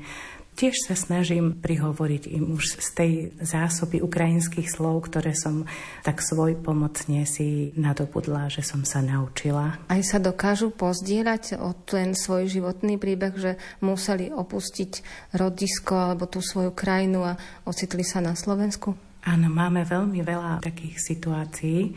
[0.56, 3.12] Tiež sa snažím prihovoriť im už z tej
[3.43, 5.68] zásoby ukrajinských slov, ktoré som
[5.99, 9.84] tak svoj pomocne si nadobudla, že som sa naučila.
[9.91, 13.51] Aj sa dokážu pozdieľať o ten svoj životný príbeh, že
[13.84, 14.91] museli opustiť
[15.36, 17.38] rodisko alebo tú svoju krajinu a
[17.68, 18.95] ocitli sa na Slovensku?
[19.28, 21.91] Áno, máme veľmi veľa takých situácií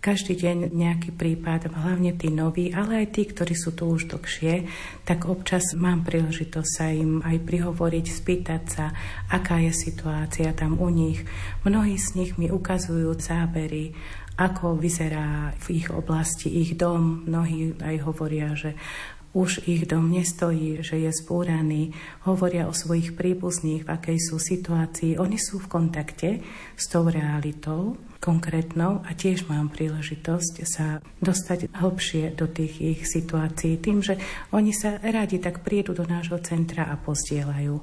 [0.00, 4.64] každý deň nejaký prípad, hlavne tí noví, ale aj tí, ktorí sú tu už dlhšie,
[5.04, 8.96] tak občas mám príležitosť sa im aj prihovoriť, spýtať sa,
[9.28, 11.20] aká je situácia tam u nich.
[11.68, 13.92] Mnohí z nich mi ukazujú zábery,
[14.40, 17.28] ako vyzerá v ich oblasti ich dom.
[17.28, 18.72] Mnohí aj hovoria, že
[19.36, 21.92] už ich dom nestojí, že je zbúraný,
[22.24, 25.20] hovoria o svojich príbuzných, v akej sú situácii.
[25.20, 26.40] Oni sú v kontakte
[26.74, 33.80] s tou realitou konkrétnou a tiež mám príležitosť sa dostať hlbšie do tých ich situácií
[33.80, 34.20] tým, že
[34.52, 37.80] oni sa radi tak prídu do nášho centra a postielajú.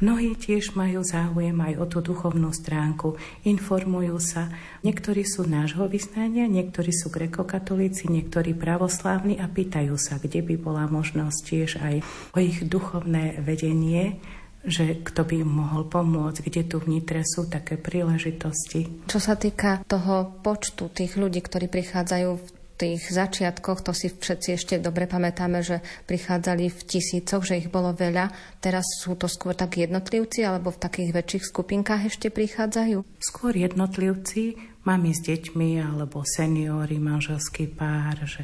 [0.00, 3.14] Mnohí tiež majú záujem aj o tú duchovnú stránku,
[3.46, 4.50] informujú sa.
[4.82, 10.88] Niektorí sú nášho vyznania, niektorí sú grekokatolíci, niektorí pravoslávni a pýtajú sa, kde by bola
[10.90, 11.94] možnosť tiež aj
[12.34, 14.18] o ich duchovné vedenie
[14.64, 19.06] že kto by im mohol pomôcť, kde tu v Nitre sú také príležitosti.
[19.06, 24.48] Čo sa týka toho počtu tých ľudí, ktorí prichádzajú v tých začiatkoch, to si všetci
[24.58, 25.78] ešte dobre pamätáme, že
[26.10, 28.34] prichádzali v tisícoch, že ich bolo veľa.
[28.58, 33.06] Teraz sú to skôr tak jednotlivci alebo v takých väčších skupinkách ešte prichádzajú?
[33.22, 38.42] Skôr jednotlivci, mami s deťmi alebo seniory, manželský pár, že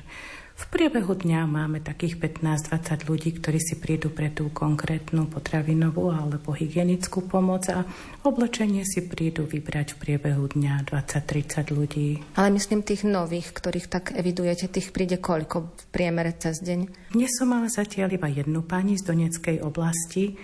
[0.60, 6.52] v priebehu dňa máme takých 15-20 ľudí, ktorí si prídu pre tú konkrétnu potravinovú alebo
[6.52, 7.88] hygienickú pomoc a
[8.28, 12.08] oblečenie si prídu vybrať v priebehu dňa 20-30 ľudí.
[12.36, 17.08] Ale myslím tých nových, ktorých tak evidujete, tých príde koľko v priemere cez deň?
[17.16, 20.36] Dnes som mala zatiaľ iba jednu pani z Doneckej oblasti,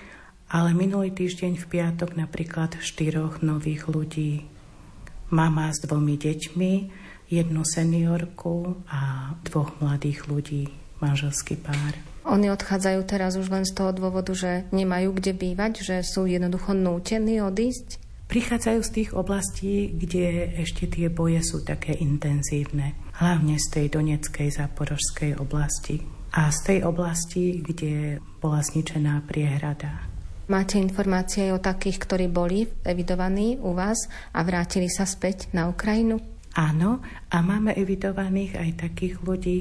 [0.49, 4.49] ale minulý týždeň v piatok napríklad štyroch nových ľudí.
[5.29, 6.73] Mama s dvomi deťmi,
[7.27, 10.71] jednu seniorku a dvoch mladých ľudí,
[11.03, 11.95] manželský pár.
[12.27, 16.75] Oni odchádzajú teraz už len z toho dôvodu, že nemajú kde bývať, že sú jednoducho
[16.75, 18.03] nútení odísť?
[18.27, 22.99] Prichádzajú z tých oblastí, kde ešte tie boje sú také intenzívne.
[23.23, 26.03] Hlavne z tej Doneckej, Záporožskej oblasti.
[26.35, 30.11] A z tej oblasti, kde bola zničená priehrada.
[30.51, 36.19] Máte informácie o takých, ktorí boli evidovaní u vás a vrátili sa späť na Ukrajinu?
[36.57, 39.59] Áno, a máme evidovaných aj takých ľudí,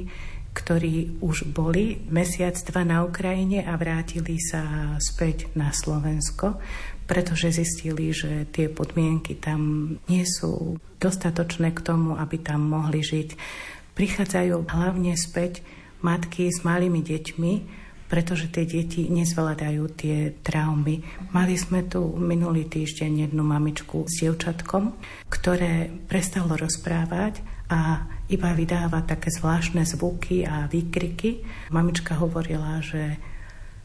[0.55, 6.55] ktorí už boli mesiac, dva na Ukrajine a vrátili sa späť na Slovensko,
[7.03, 13.35] pretože zistili, že tie podmienky tam nie sú dostatočné k tomu, aby tam mohli žiť.
[13.99, 15.59] Prichádzajú hlavne späť
[15.99, 17.53] matky s malými deťmi,
[18.05, 21.01] pretože tie deti nezvládajú tie traumy.
[21.33, 24.93] Mali sme tu minulý týždeň jednu mamičku s dievčatkom,
[25.29, 31.41] ktoré prestalo rozprávať a iba vydáva také zvláštne zvuky a výkriky.
[31.73, 33.17] Mamička hovorila, že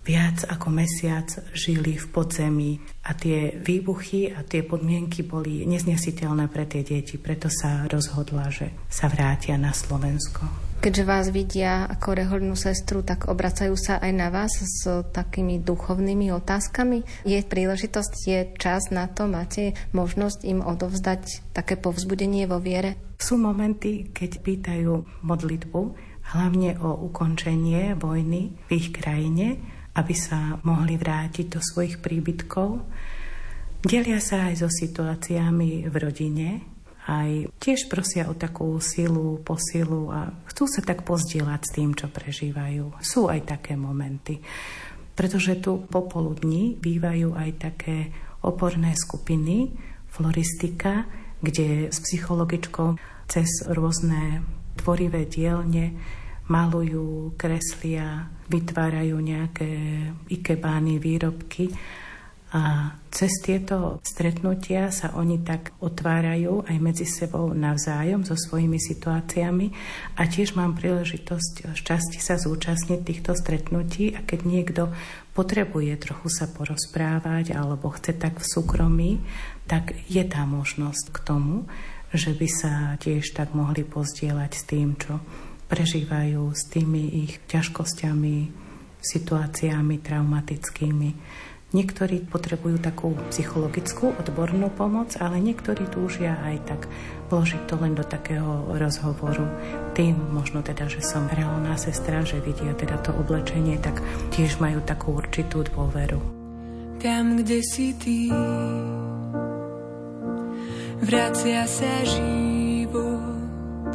[0.05, 2.73] viac ako mesiac žili v podzemí
[3.05, 8.73] a tie výbuchy a tie podmienky boli neznesiteľné pre tie deti, preto sa rozhodla, že
[8.89, 10.70] sa vrátia na Slovensko.
[10.81, 16.33] Keďže vás vidia ako rehoľnú sestru, tak obracajú sa aj na vás s takými duchovnými
[16.33, 17.05] otázkami.
[17.29, 22.97] Je príležitosť, je čas na to, máte možnosť im odovzdať také povzbudenie vo viere?
[23.21, 25.81] Sú momenty, keď pýtajú modlitbu,
[26.33, 29.61] hlavne o ukončenie vojny v ich krajine,
[30.01, 32.81] aby sa mohli vrátiť do svojich príbytkov.
[33.85, 36.80] Delia sa aj so situáciami v rodine,
[37.11, 42.07] aj tiež prosia o takú silu, posilu a chcú sa tak pozdieľať s tým, čo
[42.07, 43.03] prežívajú.
[43.03, 44.39] Sú aj také momenty.
[45.19, 48.15] Pretože tu popoludní bývajú aj také
[48.47, 49.75] oporné skupiny,
[50.07, 51.05] floristika,
[51.43, 52.95] kde s psychologičkou
[53.27, 54.47] cez rôzne
[54.79, 55.99] tvorivé dielne
[56.51, 59.71] malujú, kreslia, vytvárajú nejaké
[60.31, 61.71] ikebány, výrobky
[62.51, 69.71] a cez tieto stretnutia sa oni tak otvárajú aj medzi sebou navzájom so svojimi situáciami
[70.19, 74.83] a tiež mám príležitosť šťastie sa zúčastniť týchto stretnutí a keď niekto
[75.31, 79.11] potrebuje trochu sa porozprávať alebo chce tak v súkromí,
[79.71, 81.71] tak je tá možnosť k tomu,
[82.11, 85.23] že by sa tiež tak mohli pozdieľať s tým, čo
[85.71, 88.37] prežívajú, s tými ich ťažkosťami,
[88.99, 91.11] situáciami traumatickými.
[91.71, 96.81] Niektorí potrebujú takú psychologickú, odbornú pomoc, ale niektorí túžia aj tak
[97.31, 99.47] vložiť to len do takého rozhovoru.
[99.95, 104.03] Tým možno teda, že som reálna sestra, že vidia teda to oblečenie, tak
[104.35, 106.19] tiež majú takú určitú dôveru.
[106.99, 108.35] Tam, kde si ty,
[111.07, 113.95] vracia sa život.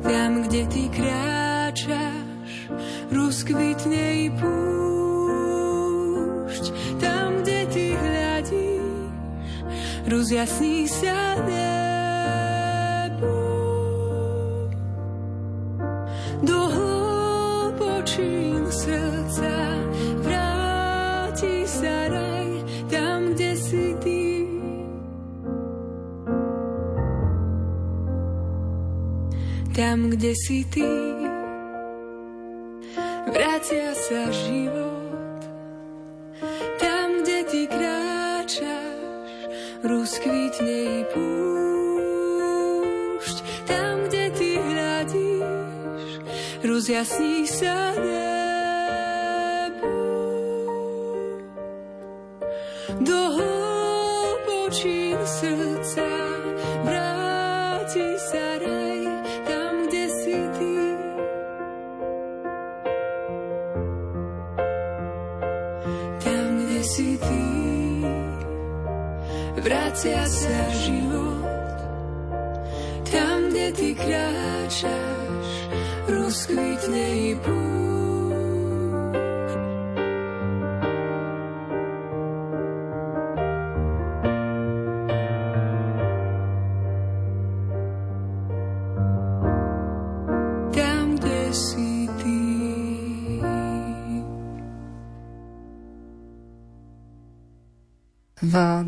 [0.00, 2.72] Tam, kde ty kráčaš,
[3.12, 5.03] rozkvitne i púšť
[10.24, 13.36] rozjasní sa nebo.
[16.44, 19.56] Do hlbočín srdca
[20.24, 22.50] vráti sa raj
[22.88, 24.24] tam, kde si ty.
[29.74, 31.13] Tam, kde si ty.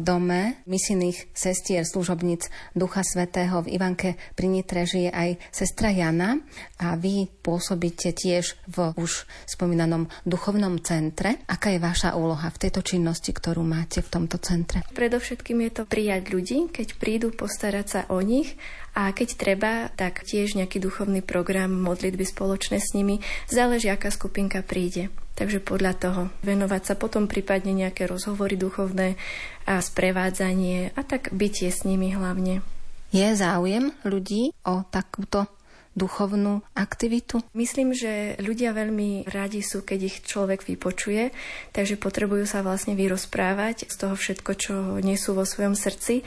[0.07, 2.47] Dome misijných sestier služobníc
[2.79, 6.39] Ducha Svetého v Ivanke pri Nitre žije aj sestra Jana
[6.79, 11.43] a vy pôsobíte tiež v už spomínanom duchovnom centre.
[11.51, 14.87] Aká je vaša úloha v tejto činnosti, ktorú máte v tomto centre?
[14.95, 18.55] Predovšetkým je to prijať ľudí, keď prídu, postarať sa o nich
[18.95, 23.19] a keď treba, tak tiež nejaký duchovný program, modlitby spoločné s nimi.
[23.51, 25.11] Záleží, aká skupinka príde.
[25.37, 29.21] Takže podľa toho venovať sa potom prípadne nejaké rozhovory duchovné
[29.69, 32.65] a sprevádzanie a tak bytie s nimi hlavne.
[33.13, 35.47] Je záujem ľudí o takúto
[35.97, 37.41] duchovnú aktivitu?
[37.57, 41.33] Myslím, že ľudia veľmi radi sú, keď ich človek vypočuje,
[41.73, 46.21] takže potrebujú sa vlastne vyrozprávať z toho všetko, čo nesú vo svojom srdci.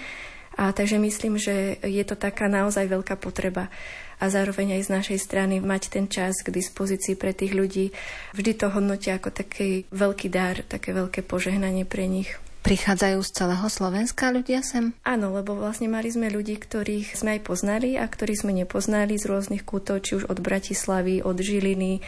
[0.59, 3.71] A takže myslím, že je to taká naozaj veľká potreba
[4.19, 7.95] a zároveň aj z našej strany mať ten čas k dispozícii pre tých ľudí.
[8.35, 12.35] Vždy to hodnotia ako taký veľký dar, také veľké požehnanie pre nich.
[12.59, 14.91] Prichádzajú z celého Slovenska ľudia sem?
[15.07, 19.31] Áno, lebo vlastne mali sme ľudí, ktorých sme aj poznali a ktorých sme nepoznali z
[19.31, 22.03] rôznych kútov, či už od Bratislavy, od Žiliny.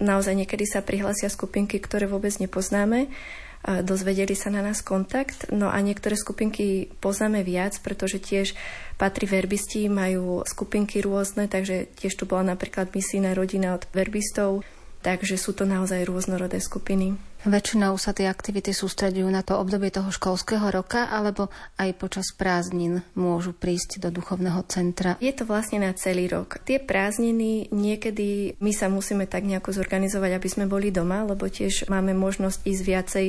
[0.00, 3.12] Naozaj niekedy sa prihlasia skupinky, ktoré vôbec nepoznáme
[3.64, 5.52] dozvedeli sa na nás kontakt.
[5.52, 8.56] No a niektoré skupinky poznáme viac, pretože tiež
[8.96, 14.64] patrí verbisti, majú skupinky rôzne, takže tiež tu bola napríklad misijná rodina od verbistov,
[15.04, 17.29] takže sú to naozaj rôznorodé skupiny.
[17.40, 21.48] Väčšinou sa tie aktivity sústredujú na to obdobie toho školského roka, alebo
[21.80, 25.16] aj počas prázdnin môžu prísť do duchovného centra.
[25.24, 26.60] Je to vlastne na celý rok.
[26.68, 31.88] Tie prázdniny niekedy my sa musíme tak nejako zorganizovať, aby sme boli doma, lebo tiež
[31.88, 33.26] máme možnosť ísť viacej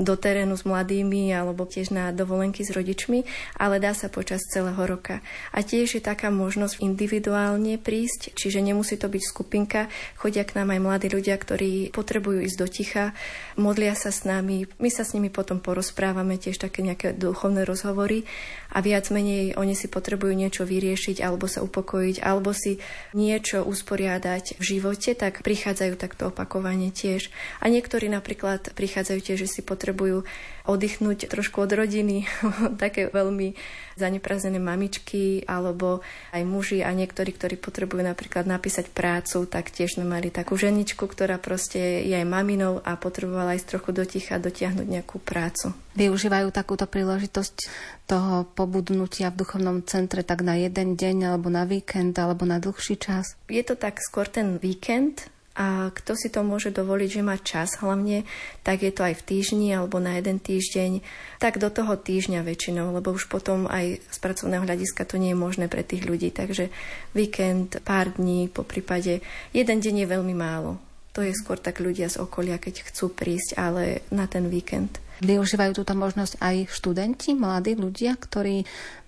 [0.00, 3.28] do terénu s mladými alebo tiež na dovolenky s rodičmi,
[3.60, 5.20] ale dá sa počas celého roka.
[5.52, 9.92] A tiež je taká možnosť individuálne prísť, čiže nemusí to byť skupinka.
[10.16, 13.12] Chodia k nám aj mladí ľudia, ktorí potrebujú ísť do ticha,
[13.58, 18.28] modlia sa s nami, my sa s nimi potom porozprávame, tiež také nejaké duchovné rozhovory
[18.70, 22.78] a viac menej oni si potrebujú niečo vyriešiť alebo sa upokojiť alebo si
[23.16, 27.32] niečo usporiadať v živote, tak prichádzajú takto opakovane tiež.
[27.58, 30.22] A niektorí napríklad prichádzajú tiež, že si potrebujú
[30.70, 32.30] oddychnúť trošku od rodiny,
[32.82, 33.58] také veľmi
[33.98, 36.00] zaneprázdnené mamičky alebo
[36.32, 41.04] aj muži a niektorí, ktorí potrebujú napríklad napísať prácu, tak tiež sme mali takú ženičku,
[41.04, 45.76] ktorá proste je aj maminou a potrebovala ísť trochu do ticha dotiahnuť nejakú prácu.
[45.98, 47.68] Využívajú takúto príležitosť
[48.06, 52.96] toho pobudnutia v duchovnom centre tak na jeden deň alebo na víkend alebo na dlhší
[52.96, 53.34] čas?
[53.50, 55.26] Je to tak skôr ten víkend,
[55.60, 58.24] a kto si to môže dovoliť, že má čas hlavne,
[58.64, 61.04] tak je to aj v týždni alebo na jeden týždeň,
[61.36, 65.38] tak do toho týždňa väčšinou, lebo už potom aj z pracovného hľadiska to nie je
[65.38, 66.32] možné pre tých ľudí.
[66.32, 66.72] Takže
[67.12, 69.20] víkend, pár dní, po prípade
[69.52, 70.80] jeden deň je veľmi málo.
[71.12, 74.96] To je skôr tak ľudia z okolia, keď chcú prísť, ale na ten víkend.
[75.20, 78.64] Využívajú túto možnosť aj študenti, mladí ľudia, ktorí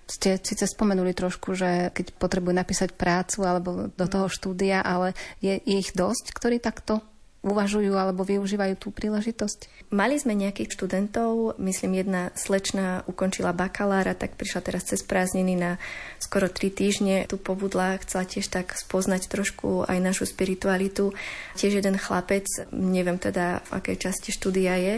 [0.07, 5.55] ste síce spomenuli trošku, že keď potrebujú napísať prácu alebo do toho štúdia, ale je,
[5.63, 7.01] ich dosť, ktorí takto
[7.43, 9.91] uvažujú alebo využívajú tú príležitosť?
[9.91, 15.75] Mali sme nejakých študentov, myslím jedna slečna ukončila bakalára, tak prišla teraz cez prázdniny na
[16.23, 17.27] skoro tri týždne.
[17.27, 21.11] Tu pobudla, chcela tiež tak spoznať trošku aj našu spiritualitu.
[21.59, 24.95] Tiež jeden chlapec, neviem teda v akej časti štúdia je,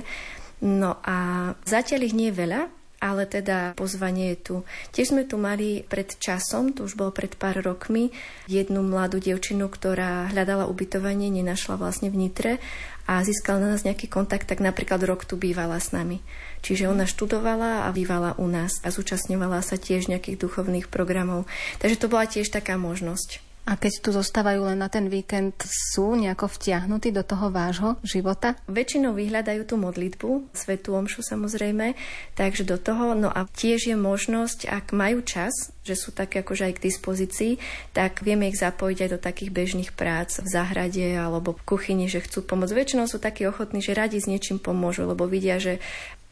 [0.64, 2.62] No a zatiaľ ich nie je veľa,
[3.00, 4.56] ale teda pozvanie je tu.
[4.96, 8.12] Tiež sme tu mali pred časom, to už bolo pred pár rokmi,
[8.50, 12.54] jednu mladú dievčinu, ktorá hľadala ubytovanie, nenašla vlastne v Nitre
[13.06, 16.26] a získala na nás nejaký kontakt, tak napríklad rok tu bývala s nami.
[16.66, 21.46] Čiže ona študovala a bývala u nás a zúčastňovala sa tiež nejakých duchovných programov.
[21.78, 26.14] Takže to bola tiež taká možnosť A keď tu zostávajú len na ten víkend, sú
[26.14, 28.54] nejako vtiahnutí do toho vášho života?
[28.70, 31.98] Väčšinou vyhľadajú tú modlitbu, svetú omšu samozrejme,
[32.38, 36.70] takže do toho, no a tiež je možnosť, ak majú čas, že sú také akože
[36.70, 37.54] aj k dispozícii,
[37.90, 42.22] tak vieme ich zapojiť aj do takých bežných prác v záhrade alebo v kuchyni, že
[42.22, 42.74] chcú pomôcť.
[42.74, 45.82] Väčšinou sú takí ochotní, že radi s niečím pomôžu, lebo vidia, že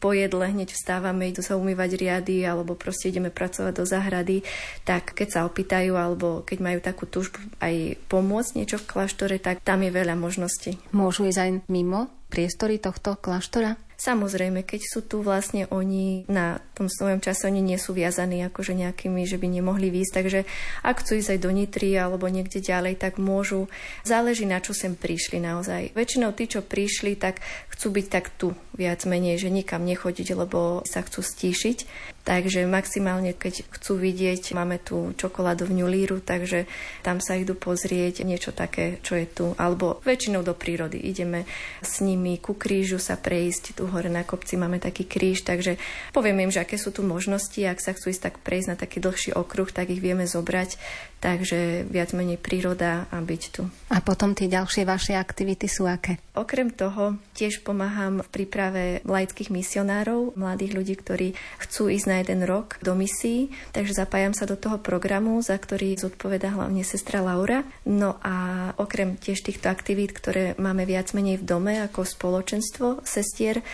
[0.04, 4.44] po jedle hneď vstávame, idú sa umývať riady alebo proste ideme pracovať do zahrady,
[4.84, 9.64] tak keď sa opýtajú alebo keď majú takú túžbu aj pomôcť niečo v kláštore, tak
[9.64, 10.76] tam je veľa možností.
[10.92, 13.80] Môžu ísť aj mimo priestory tohto kláštora?
[13.96, 18.74] Samozrejme, keď sú tu vlastne oni na tom svojom čase, oni nie sú viazaní akože
[18.74, 20.40] nejakými, že by nemohli výjsť, takže
[20.82, 23.70] ak chcú ísť aj do Nitry alebo niekde ďalej, tak môžu.
[24.02, 25.94] Záleží na čo sem prišli naozaj.
[25.94, 27.38] Väčšinou tí, čo prišli, tak
[27.70, 32.10] chcú byť tak tu viac menej, že nikam nechodiť, lebo sa chcú stíšiť.
[32.24, 36.64] Takže maximálne, keď chcú vidieť, máme tu čokoládovňu líru, takže
[37.04, 39.52] tam sa idú pozrieť niečo také, čo je tu.
[39.60, 40.96] Alebo väčšinou do prírody.
[41.04, 41.44] Ideme
[41.84, 43.76] s nimi ku krížu sa prejsť.
[43.76, 45.76] Tu hore na kopci máme taký kríž, takže
[46.16, 47.60] povieme im, že aké sú tu možnosti.
[47.60, 50.80] Ak sa chcú ísť tak prejsť na taký dlhší okruh, tak ich vieme zobrať.
[51.20, 53.64] Takže viac menej príroda a byť tu.
[53.88, 56.20] A potom tie ďalšie vaše aktivity sú aké?
[56.36, 61.28] Okrem toho tiež pomáham v príprave laických misionárov, mladých ľudí, ktorí
[61.64, 65.96] chcú ísť na jeden rok do misií, takže zapájam sa do toho programu, za ktorý
[65.96, 67.64] zodpoveda hlavne sestra Laura.
[67.88, 73.64] No a okrem tiež týchto aktivít, ktoré máme viac menej v dome ako spoločenstvo sestier,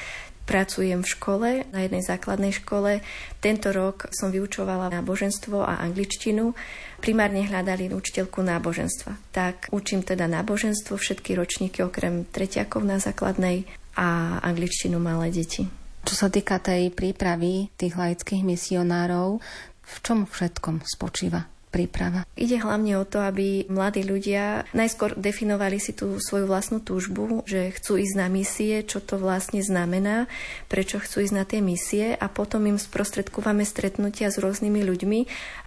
[0.51, 2.99] pracujem v škole, na jednej základnej škole.
[3.39, 6.59] Tento rok som vyučovala náboženstvo a angličtinu.
[6.99, 9.15] Primárne hľadali učiteľku náboženstva.
[9.31, 15.71] Tak učím teda náboženstvo, všetky ročníky okrem tretiakov na základnej a angličtinu malé deti.
[16.03, 19.39] Čo sa týka tej prípravy tých laických misionárov,
[19.87, 22.27] v čom všetkom spočíva príprava?
[22.35, 27.71] Ide hlavne o to, aby mladí ľudia najskôr definovali si tú svoju vlastnú túžbu, že
[27.79, 30.27] chcú ísť na misie, čo to vlastne znamená,
[30.67, 35.21] prečo chcú ísť na tie misie a potom im sprostredkúvame stretnutia s rôznymi ľuďmi,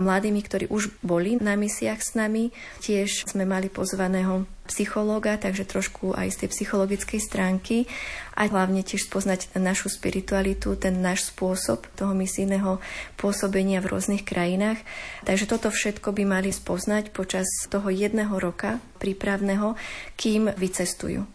[0.03, 2.51] mladými, ktorí už boli na misiách s nami.
[2.83, 7.77] Tiež sme mali pozvaného psychológa, takže trošku aj z tej psychologickej stránky
[8.33, 12.79] a hlavne tiež spoznať našu spiritualitu, ten náš spôsob toho misijného
[13.19, 14.79] pôsobenia v rôznych krajinách.
[15.27, 19.75] Takže toto všetko by mali spoznať počas toho jedného roka prípravného,
[20.15, 21.27] kým vycestujú.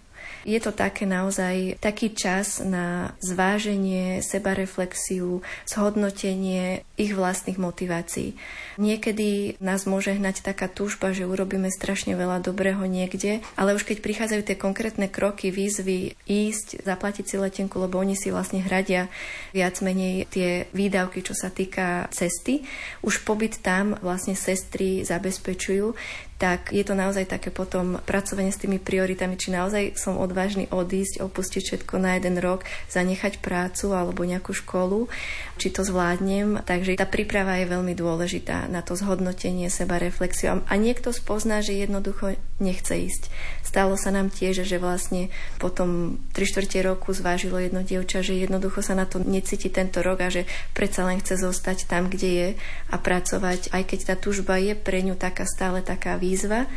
[0.46, 8.34] Je to také naozaj taký čas na zváženie, sebareflexiu, zhodnotenie ich vlastných motivácií.
[8.78, 13.98] Niekedy nás môže hnať taká túžba, že urobíme strašne veľa dobrého niekde, ale už keď
[14.02, 19.10] prichádzajú tie konkrétne kroky, výzvy, ísť, zaplatiť si letenku, lebo oni si vlastne hradia
[19.50, 22.62] viac menej tie výdavky, čo sa týka cesty,
[23.02, 25.94] už pobyt tam vlastne sestry zabezpečujú,
[26.38, 31.18] tak je to naozaj také potom pracovanie s tými prioritami, či naozaj som odvážny odísť,
[31.18, 35.10] opustiť všetko na jeden rok, zanechať prácu alebo nejakú školu,
[35.58, 36.62] či to zvládnem.
[36.62, 40.62] Takže tá príprava je veľmi dôležitá na to zhodnotenie seba, reflexiu.
[40.70, 43.34] A niekto spozná, že jednoducho nechce ísť.
[43.66, 48.78] Stalo sa nám tiež, že vlastne potom 3 čtvrte roku zvážilo jedno dievča, že jednoducho
[48.82, 52.48] sa na to necíti tento rok a že predsa len chce zostať tam, kde je
[52.90, 56.68] a pracovať, aj keď tá túžba je pre ňu taká stále taká výzva,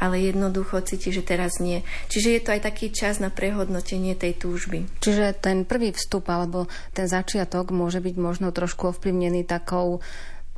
[0.00, 1.84] ale jednoducho cíti, že teraz nie.
[2.08, 4.88] Čiže je to aj taký čas na prehodnotenie tej túžby.
[5.00, 10.00] Čiže ten prvý vstup alebo ten začiatok môže byť možno trošku ovplyvnený takou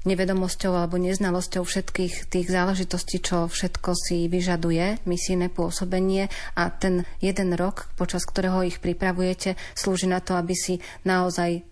[0.02, 6.26] nevedomosťou alebo neznalosťou všetkých tých záležitostí, čo všetko si vyžaduje misijné pôsobenie
[6.58, 11.62] a ten jeden rok, počas ktorého ich pripravujete, slúži na to, aby si naozaj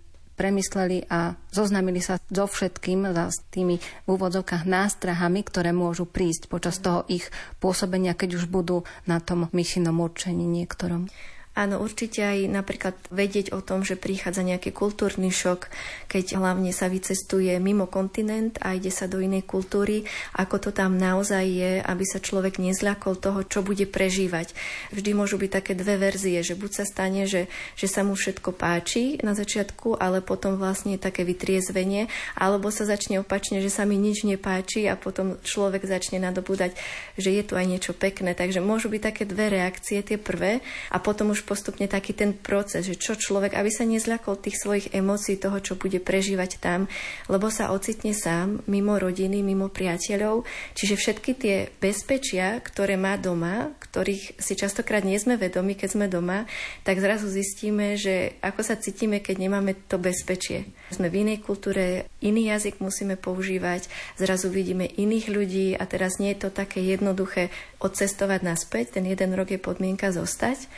[0.40, 6.80] premysleli a zoznamili sa so všetkým, s tými v úvodzovkách nástrahami, ktoré môžu prísť počas
[6.80, 7.28] toho ich
[7.60, 11.12] pôsobenia, keď už budú na tom misijnom určení niektorom.
[11.60, 15.68] Áno, určite aj napríklad vedieť o tom, že prichádza nejaký kultúrny šok,
[16.08, 20.08] keď hlavne sa vycestuje mimo kontinent a ide sa do inej kultúry,
[20.40, 24.56] ako to tam naozaj je, aby sa človek nezľakol toho, čo bude prežívať.
[24.96, 28.56] Vždy môžu byť také dve verzie, že buď sa stane, že, že sa mu všetko
[28.56, 32.08] páči na začiatku, ale potom vlastne je také vytriezvenie,
[32.40, 36.72] alebo sa začne opačne, že sa mi nič nepáči a potom človek začne nadobúdať,
[37.20, 38.32] že je tu aj niečo pekné.
[38.32, 42.86] Takže môžu byť také dve reakcie, tie prvé, a potom už postupne taký ten proces,
[42.86, 46.86] že čo človek, aby sa nezľakol tých svojich emócií, toho, čo bude prežívať tam,
[47.26, 50.46] lebo sa ocitne sám, mimo rodiny, mimo priateľov.
[50.78, 56.06] Čiže všetky tie bezpečia, ktoré má doma, ktorých si častokrát nie sme vedomi, keď sme
[56.06, 56.46] doma,
[56.86, 60.70] tak zrazu zistíme, že ako sa cítime, keď nemáme to bezpečie.
[60.94, 66.30] Sme v inej kultúre, iný jazyk musíme používať, zrazu vidíme iných ľudí a teraz nie
[66.36, 67.50] je to také jednoduché
[67.82, 70.70] odcestovať naspäť, ten jeden rok je podmienka zostať.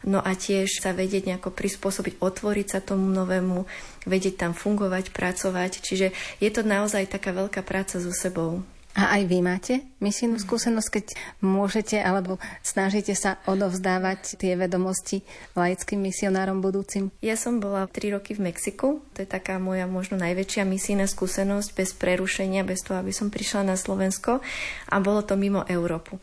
[0.00, 3.68] No a tiež sa vedieť nejako prispôsobiť, otvoriť sa tomu novému,
[4.08, 5.84] vedieť tam fungovať, pracovať.
[5.84, 6.06] Čiže
[6.40, 8.64] je to naozaj taká veľká práca so sebou.
[8.98, 11.06] A aj vy máte misijnú skúsenosť, keď
[11.46, 15.22] môžete alebo snažíte sa odovzdávať tie vedomosti
[15.54, 17.14] laickým misionárom budúcim?
[17.22, 18.98] Ja som bola 3 roky v Mexiku.
[19.14, 23.62] To je taká moja možno najväčšia misijná skúsenosť bez prerušenia, bez toho, aby som prišla
[23.62, 24.42] na Slovensko.
[24.90, 26.18] A bolo to mimo Európu.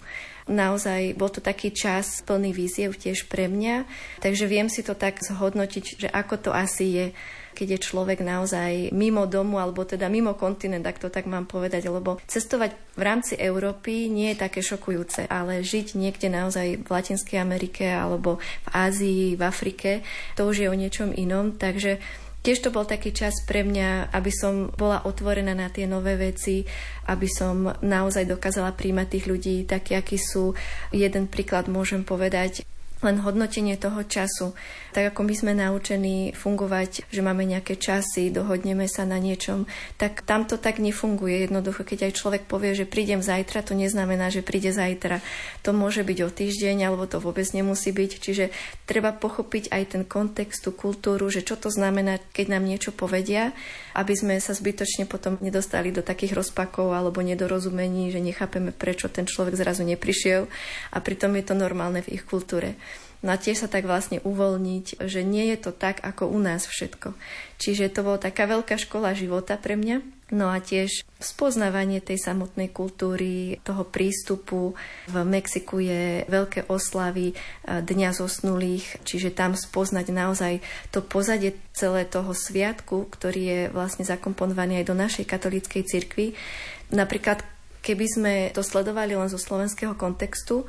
[0.47, 3.83] Naozaj bol to taký čas plný víziev tiež pre mňa,
[4.23, 7.07] takže viem si to tak zhodnotiť, že ako to asi je
[7.57, 11.89] keď je človek naozaj mimo domu alebo teda mimo kontinent, ak to tak mám povedať,
[11.89, 17.41] lebo cestovať v rámci Európy nie je také šokujúce, ale žiť niekde naozaj v Latinskej
[17.41, 20.05] Amerike alebo v Ázii, v Afrike,
[20.37, 21.97] to už je o niečom inom, takže
[22.45, 26.63] Tiež to bol taký čas pre mňa, aby som bola otvorená na tie nové veci,
[27.11, 30.55] aby som naozaj dokázala príjmať tých ľudí takí, akí sú.
[30.95, 32.63] Jeden príklad môžem povedať
[33.05, 34.57] len hodnotenie toho času.
[34.93, 39.69] Tak ako my sme naučení fungovať, že máme nejaké časy, dohodneme sa na niečom,
[40.01, 41.45] tak tam to tak nefunguje.
[41.45, 45.21] Jednoducho, keď aj človek povie, že prídem zajtra, to neznamená, že príde zajtra.
[45.61, 48.11] To môže byť o týždeň, alebo to vôbec nemusí byť.
[48.17, 48.45] Čiže
[48.89, 53.53] treba pochopiť aj ten kontext, tú kultúru, že čo to znamená, keď nám niečo povedia,
[53.93, 59.25] aby sme sa zbytočne potom nedostali do takých rozpakov alebo nedorozumení, že nechápeme, prečo ten
[59.25, 60.45] človek zrazu neprišiel
[60.93, 62.77] a pritom je to normálne v ich kultúre.
[63.25, 66.69] No a tiež sa tak vlastne uvoľniť, že nie je to tak, ako u nás
[66.69, 67.17] všetko.
[67.57, 70.17] Čiže to bola taká veľká škola života pre mňa.
[70.27, 74.75] No a tiež spoznávanie tej samotnej kultúry, toho prístupu.
[75.07, 77.31] V Mexiku je veľké oslavy
[77.63, 80.59] Dňa zosnulých, čiže tam spoznať naozaj
[80.91, 86.35] to pozadie celé toho sviatku, ktorý je vlastne zakomponovaný aj do našej katolíckej cirkvi.
[86.91, 87.39] Napríklad,
[87.79, 90.67] keby sme to sledovali len zo slovenského kontextu,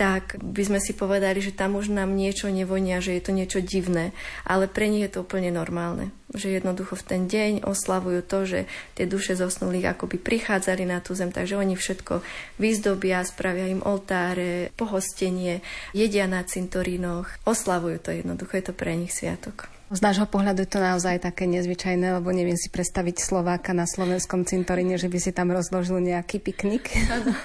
[0.00, 3.60] tak by sme si povedali, že tam už nám niečo nevonia, že je to niečo
[3.60, 4.16] divné.
[4.48, 6.08] Ale pre nich je to úplne normálne.
[6.32, 8.60] Že jednoducho v ten deň oslavujú to, že
[8.96, 12.24] tie duše zosnulých akoby prichádzali na tú zem, takže oni všetko
[12.56, 15.60] vyzdobia, spravia im oltáre, pohostenie,
[15.92, 19.68] jedia na cintorínoch, oslavujú to jednoducho, je to pre nich sviatok.
[19.90, 24.46] Z nášho pohľadu je to naozaj také nezvyčajné, lebo neviem si predstaviť Slováka na slovenskom
[24.46, 26.94] cintoríne, že by si tam rozložil nejaký piknik.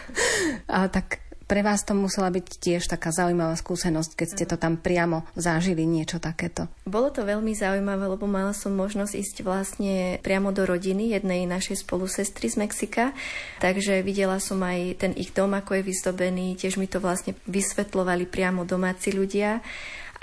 [0.70, 4.82] A tak pre vás to musela byť tiež taká zaujímavá skúsenosť, keď ste to tam
[4.82, 6.66] priamo zažili, niečo takéto.
[6.90, 11.86] Bolo to veľmi zaujímavé, lebo mala som možnosť ísť vlastne priamo do rodiny jednej našej
[11.86, 13.14] spolusestry z Mexika,
[13.62, 18.26] takže videla som aj ten ich dom, ako je vyzdobený, tiež mi to vlastne vysvetlovali
[18.26, 19.62] priamo domáci ľudia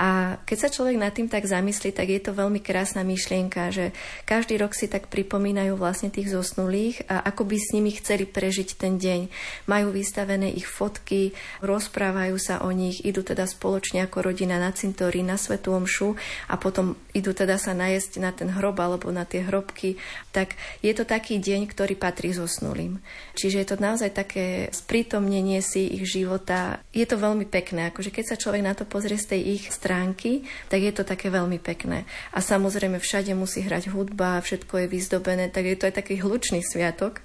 [0.03, 3.95] a keď sa človek nad tým tak zamyslí, tak je to veľmi krásna myšlienka, že
[4.27, 8.75] každý rok si tak pripomínajú vlastne tých zosnulých a ako by s nimi chceli prežiť
[8.75, 9.31] ten deň.
[9.71, 15.23] Majú vystavené ich fotky, rozprávajú sa o nich, idú teda spoločne ako rodina na cintorí,
[15.23, 16.19] na Svetú Omšu
[16.51, 20.03] a potom idú teda sa najesť na ten hrob alebo na tie hrobky.
[20.35, 22.99] Tak je to taký deň, ktorý patrí zosnulým.
[23.39, 26.83] Čiže je to naozaj také sprítomnenie si ich života.
[26.91, 30.49] Je to veľmi pekné, akože keď sa človek na to pozrie z tej ich stránky,
[30.73, 32.09] tak je to také veľmi pekné.
[32.33, 36.65] A samozrejme všade musí hrať hudba, všetko je vyzdobené, tak je to aj taký hlučný
[36.65, 37.21] sviatok.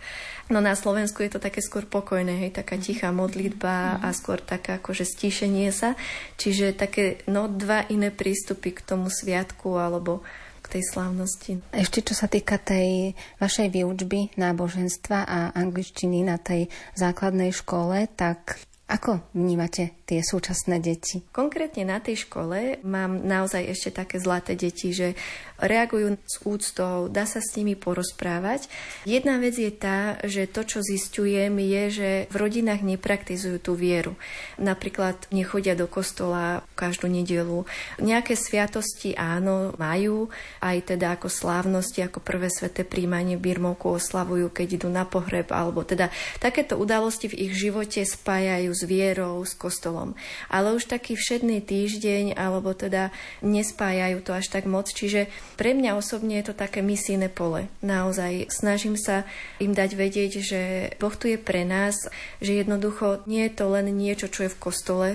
[0.52, 4.84] No na Slovensku je to také skôr pokojné, hej, taká tichá modlitba a skôr taká
[4.84, 5.96] akože stíšenie sa.
[6.36, 10.28] Čiže také no, dva iné prístupy k tomu sviatku alebo
[10.60, 11.64] k tej slávnosti.
[11.72, 16.68] Ešte čo sa týka tej vašej výučby náboženstva a angličtiny na tej
[17.00, 18.60] základnej škole, tak
[18.92, 21.20] ako vnímate tie súčasné deti?
[21.36, 25.20] Konkrétne na tej škole mám naozaj ešte také zlaté deti, že
[25.60, 28.70] reagujú s úctou, dá sa s nimi porozprávať.
[29.04, 34.14] Jedna vec je tá, že to, čo zistujem, je, že v rodinách nepraktizujú tú vieru.
[34.62, 37.66] Napríklad nechodia do kostola každú nedelu.
[37.98, 40.30] Nejaké sviatosti áno, majú,
[40.62, 45.82] aj teda ako slávnosti, ako prvé sveté príjmanie Birmovku oslavujú, keď idú na pohreb, alebo
[45.82, 49.97] teda takéto udalosti v ich živote spájajú s vierou, s kostolom.
[50.52, 53.10] Ale už taký všedný týždeň, alebo teda
[53.42, 54.90] nespájajú to až tak moc.
[54.92, 57.72] Čiže pre mňa osobne je to také misijné pole.
[57.82, 59.26] Naozaj snažím sa
[59.58, 60.62] im dať vedieť, že
[61.02, 61.96] Boh tu je pre nás,
[62.44, 65.10] že jednoducho nie je to len niečo, čo je v kostole,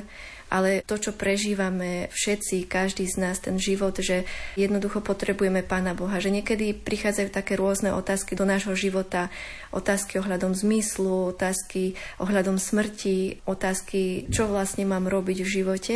[0.53, 6.21] ale to, čo prežívame všetci, každý z nás, ten život, že jednoducho potrebujeme Pána Boha,
[6.21, 9.33] že niekedy prichádzajú také rôzne otázky do nášho života,
[9.73, 15.95] otázky ohľadom zmyslu, otázky ohľadom smrti, otázky, čo vlastne mám robiť v živote,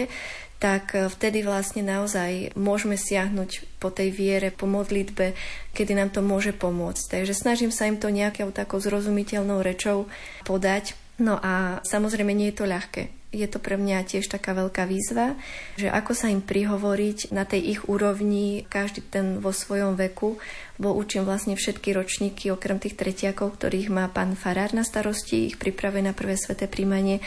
[0.57, 5.37] tak e, vtedy vlastne naozaj môžeme siahnuť po tej viere, po modlitbe,
[5.77, 7.21] kedy nám to môže pomôcť.
[7.21, 10.09] Takže snažím sa im to nejakou takou zrozumiteľnou rečou
[10.49, 10.97] podať.
[11.21, 13.16] No a samozrejme nie je to ľahké.
[13.35, 15.35] Je to pre mňa tiež taká veľká výzva,
[15.75, 20.39] že ako sa im prihovoriť na tej ich úrovni, každý ten vo svojom veku,
[20.79, 25.59] bo učím vlastne všetky ročníky, okrem tých tretiakov, ktorých má pán Farár na starosti, ich
[25.59, 27.19] pripravuje na prvé sveté príjmanie.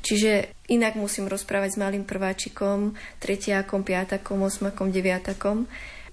[0.00, 5.68] Čiže inak musím rozprávať s malým prváčikom, tretiakom, piatakom, osmakom, deviatakom.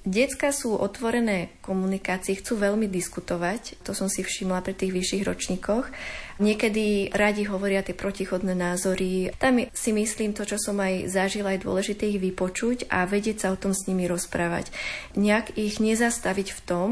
[0.08, 5.92] Decka sú otvorené komunikácii, chcú veľmi diskutovať, to som si všimla pri tých vyšších ročníkoch.
[6.40, 9.36] Niekedy radi hovoria tie protichodné názory.
[9.36, 13.48] Tam si myslím to, čo som aj zažila, je dôležité ich vypočuť a vedieť sa
[13.52, 14.72] o tom s nimi rozprávať.
[15.20, 16.90] Nejak ich nezastaviť v tom,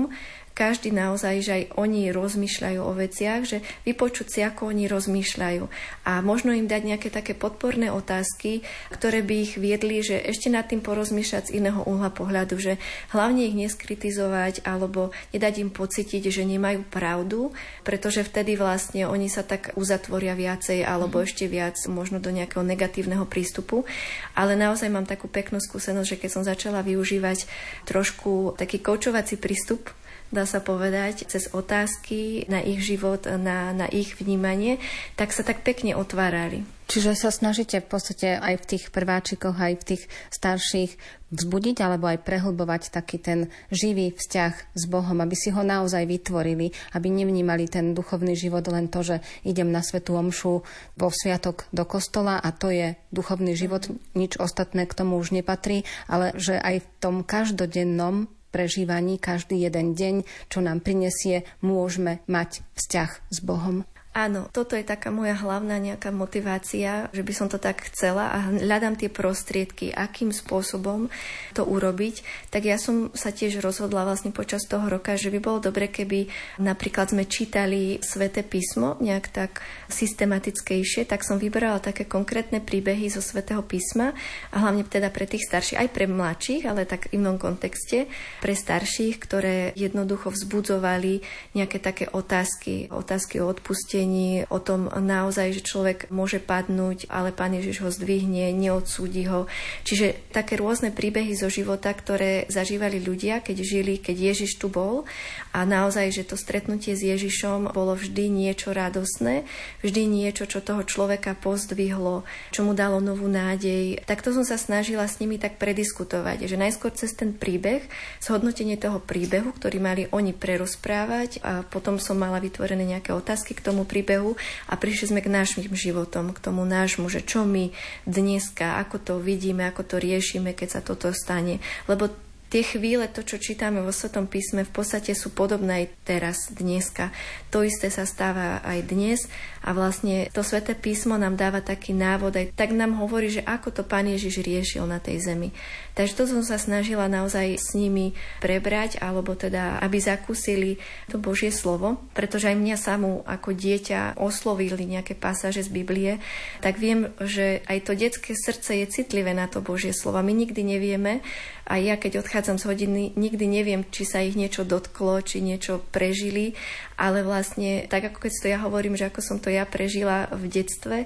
[0.56, 5.64] každý naozaj, že aj oni rozmýšľajú o veciach, že vypočuť si, ako oni rozmýšľajú
[6.08, 10.64] a možno im dať nejaké také podporné otázky, ktoré by ich viedli, že ešte nad
[10.64, 12.80] tým porozmýšľať z iného uhla pohľadu, že
[13.12, 17.52] hlavne ich neskritizovať alebo nedať im pocítiť, že nemajú pravdu,
[17.84, 21.24] pretože vtedy vlastne oni sa tak uzatvoria viacej alebo mm.
[21.28, 23.84] ešte viac možno do nejakého negatívneho prístupu.
[24.32, 27.44] Ale naozaj mám takú peknú skúsenosť, že keď som začala využívať
[27.84, 29.92] trošku taký koučovací prístup
[30.34, 34.82] dá sa povedať, cez otázky na ich život, na, na ich vnímanie,
[35.20, 36.66] tak sa tak pekne otvárali.
[36.86, 41.02] Čiže sa snažíte v podstate aj v tých prváčikoch, aj v tých starších
[41.34, 46.70] vzbudiť alebo aj prehlbovať taký ten živý vzťah s Bohom, aby si ho naozaj vytvorili,
[46.94, 50.62] aby nevnímali ten duchovný život len to, že idem na svetú omšu
[50.94, 55.90] vo sviatok do kostola a to je duchovný život, nič ostatné k tomu už nepatrí,
[56.06, 62.64] ale že aj v tom každodennom prežívaní každý jeden deň, čo nám prinesie, môžeme mať
[62.80, 63.84] vzťah s Bohom.
[64.16, 68.48] Áno, toto je taká moja hlavná nejaká motivácia, že by som to tak chcela a
[68.48, 71.12] hľadám tie prostriedky, akým spôsobom
[71.52, 72.24] to urobiť.
[72.48, 76.32] Tak ja som sa tiež rozhodla vlastne počas toho roka, že by bolo dobre, keby
[76.64, 79.60] napríklad sme čítali sväté písmo nejak tak
[79.92, 84.16] systematickejšie, tak som vybrala také konkrétne príbehy zo svätého písma
[84.56, 88.08] a hlavne teda pre tých starších, aj pre mladších, ale tak v inom kontexte,
[88.40, 91.20] pre starších, ktoré jednoducho vzbudzovali
[91.52, 97.34] nejaké také otázky, otázky o odpustení utrpení, o tom naozaj, že človek môže padnúť, ale
[97.34, 99.50] Pán Ježiš ho zdvihne, neodsúdi ho.
[99.84, 105.10] Čiže také rôzne príbehy zo života, ktoré zažívali ľudia, keď žili, keď Ježiš tu bol
[105.52, 109.50] a naozaj, že to stretnutie s Ježišom bolo vždy niečo radosné,
[109.82, 114.06] vždy niečo, čo toho človeka pozdvihlo, čo mu dalo novú nádej.
[114.06, 117.82] Tak to som sa snažila s nimi tak prediskutovať, že najskôr cez ten príbeh,
[118.22, 123.66] zhodnotenie toho príbehu, ktorý mali oni prerozprávať a potom som mala vytvorené nejaké otázky k
[123.66, 124.36] tomu príbehu
[124.68, 127.72] a prišli sme k našim životom, k tomu nášmu, že čo my
[128.04, 131.64] dneska, ako to vidíme, ako to riešime, keď sa toto stane.
[131.88, 132.12] Lebo
[132.56, 137.12] tie chvíle, to, čo čítame vo Svetom písme, v podstate sú podobné aj teraz, dneska.
[137.52, 139.28] To isté sa stáva aj dnes
[139.60, 143.76] a vlastne to Sveté písmo nám dáva taký návod, aj tak nám hovorí, že ako
[143.76, 145.52] to Pán Ježiš riešil na tej zemi.
[146.00, 150.80] Takže to som sa snažila naozaj s nimi prebrať, alebo teda, aby zakúsili
[151.12, 156.24] to Božie slovo, pretože aj mňa samú ako dieťa oslovili nejaké pasáže z Biblie,
[156.64, 160.24] tak viem, že aj to detské srdce je citlivé na to Božie slovo.
[160.24, 161.20] My nikdy nevieme,
[161.66, 165.82] a ja, keď odchádzam z hodiny, nikdy neviem, či sa ich niečo dotklo, či niečo
[165.90, 166.54] prežili,
[166.94, 170.46] ale vlastne, tak ako keď to ja hovorím, že ako som to ja prežila v
[170.46, 170.98] detstve,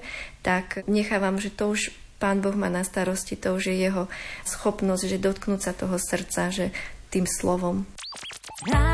[0.43, 4.11] tak nechávam, že to už Pán Boh má na starosti, to už je jeho
[4.43, 6.75] schopnosť, že dotknúť sa toho srdca, že
[7.07, 7.87] tým slovom.
[8.67, 8.88] O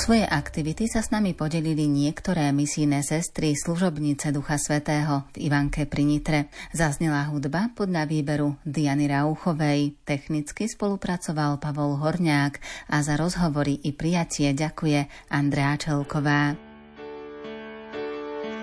[0.00, 6.08] svoje aktivity sa s nami podelili niektoré misijné sestry, služobnice Ducha Svetého v Ivanke pri
[6.08, 6.48] Nitre.
[6.72, 10.00] Zaznela hudba podľa výberu Diany Rauchovej.
[10.08, 12.54] Technicky spolupracoval Pavol Horňák
[12.88, 16.56] a za rozhovory i prijatie ďakuje Andrea Čelková.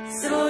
[0.10, 0.47] Svoj